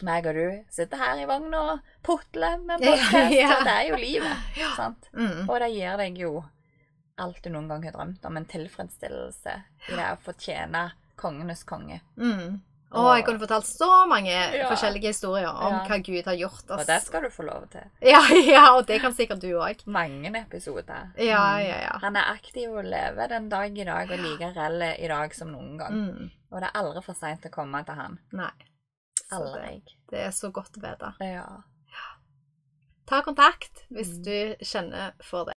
meg 0.06 0.28
og 0.30 0.36
du 0.38 0.64
sitter 0.70 0.98
her 1.02 1.22
i 1.24 1.26
vogna 1.30 1.62
og 1.74 1.80
putler 2.06 2.60
med 2.66 2.84
podkast. 2.84 3.34
ja. 3.34 3.50
Og 3.58 3.66
det 3.66 3.74
er 3.74 3.88
jo 3.90 3.98
livet. 4.08 4.46
sant? 4.76 5.10
Mm. 5.18 5.50
Og 5.50 5.60
det 5.64 5.72
gir 5.74 5.98
deg 6.04 6.18
jo 6.22 6.44
alt 7.18 7.42
du 7.44 7.50
noen 7.50 7.68
gang 7.72 7.84
har 7.88 7.96
drømt 7.98 8.26
om. 8.30 8.38
En 8.38 8.46
tilfredsstillelse 8.46 9.56
i 9.90 9.96
det 9.98 10.08
å 10.14 10.20
fortjene 10.22 10.90
kongenes 11.18 11.64
konge. 11.66 12.02
Mm. 12.22 12.60
Å, 12.88 13.02
jeg 13.18 13.26
kunne 13.28 13.42
fortalt 13.42 13.66
så 13.68 13.88
mange 14.08 14.32
Ja. 14.32 14.70
forskjellige 14.70 15.10
historier 15.12 15.50
om 15.50 15.74
Ja. 15.74 15.82
hva 15.90 15.98
Gud 16.06 16.24
har 16.30 16.38
gjort. 16.40 16.70
Og 16.72 16.86
det 16.88 17.02
skal 17.04 17.26
du 17.26 17.30
få 17.34 17.44
lov 17.44 17.66
til. 17.74 17.84
Ja, 18.14 18.22
ja, 18.48 18.62
og 18.78 18.86
det 18.88 19.02
kan 19.02 19.12
sikkert 19.18 19.42
du 19.44 19.50
òg. 19.60 19.82
Mange 19.92 20.32
episoder. 20.40 21.10
Ja, 21.18 21.58
ja, 21.60 21.82
ja. 21.84 21.98
Han 22.06 22.16
er 22.16 22.30
aktiv 22.32 22.70
og 22.72 22.86
lever 22.86 23.28
den 23.34 23.50
dag 23.50 23.76
i 23.78 23.84
dag 23.84 24.12
og 24.14 24.20
like 24.24 24.54
reell 24.56 24.82
i 24.94 25.08
dag 25.12 25.36
som 25.36 25.52
noen 25.52 25.76
gang. 25.82 25.92
Mm. 26.06 26.32
Og 26.54 26.62
det 26.64 26.70
er 26.70 26.80
aldri 26.80 27.04
for 27.04 27.14
seint 27.20 27.44
å 27.50 27.52
komme 27.52 27.84
til 27.84 27.96
han. 28.00 28.20
Nei. 28.32 28.54
Aldri. 29.32 29.82
Det, 29.86 29.96
det 30.12 30.20
er 30.20 30.32
så 30.32 30.52
godt 30.52 30.78
å 30.78 30.82
vite. 30.84 31.14
Ja. 31.24 31.64
Ta 33.08 33.22
kontakt 33.24 33.86
hvis 33.90 34.18
Mm. 34.18 34.24
du 34.24 34.56
kjenner 34.66 35.12
for 35.24 35.40
det. 35.40 35.46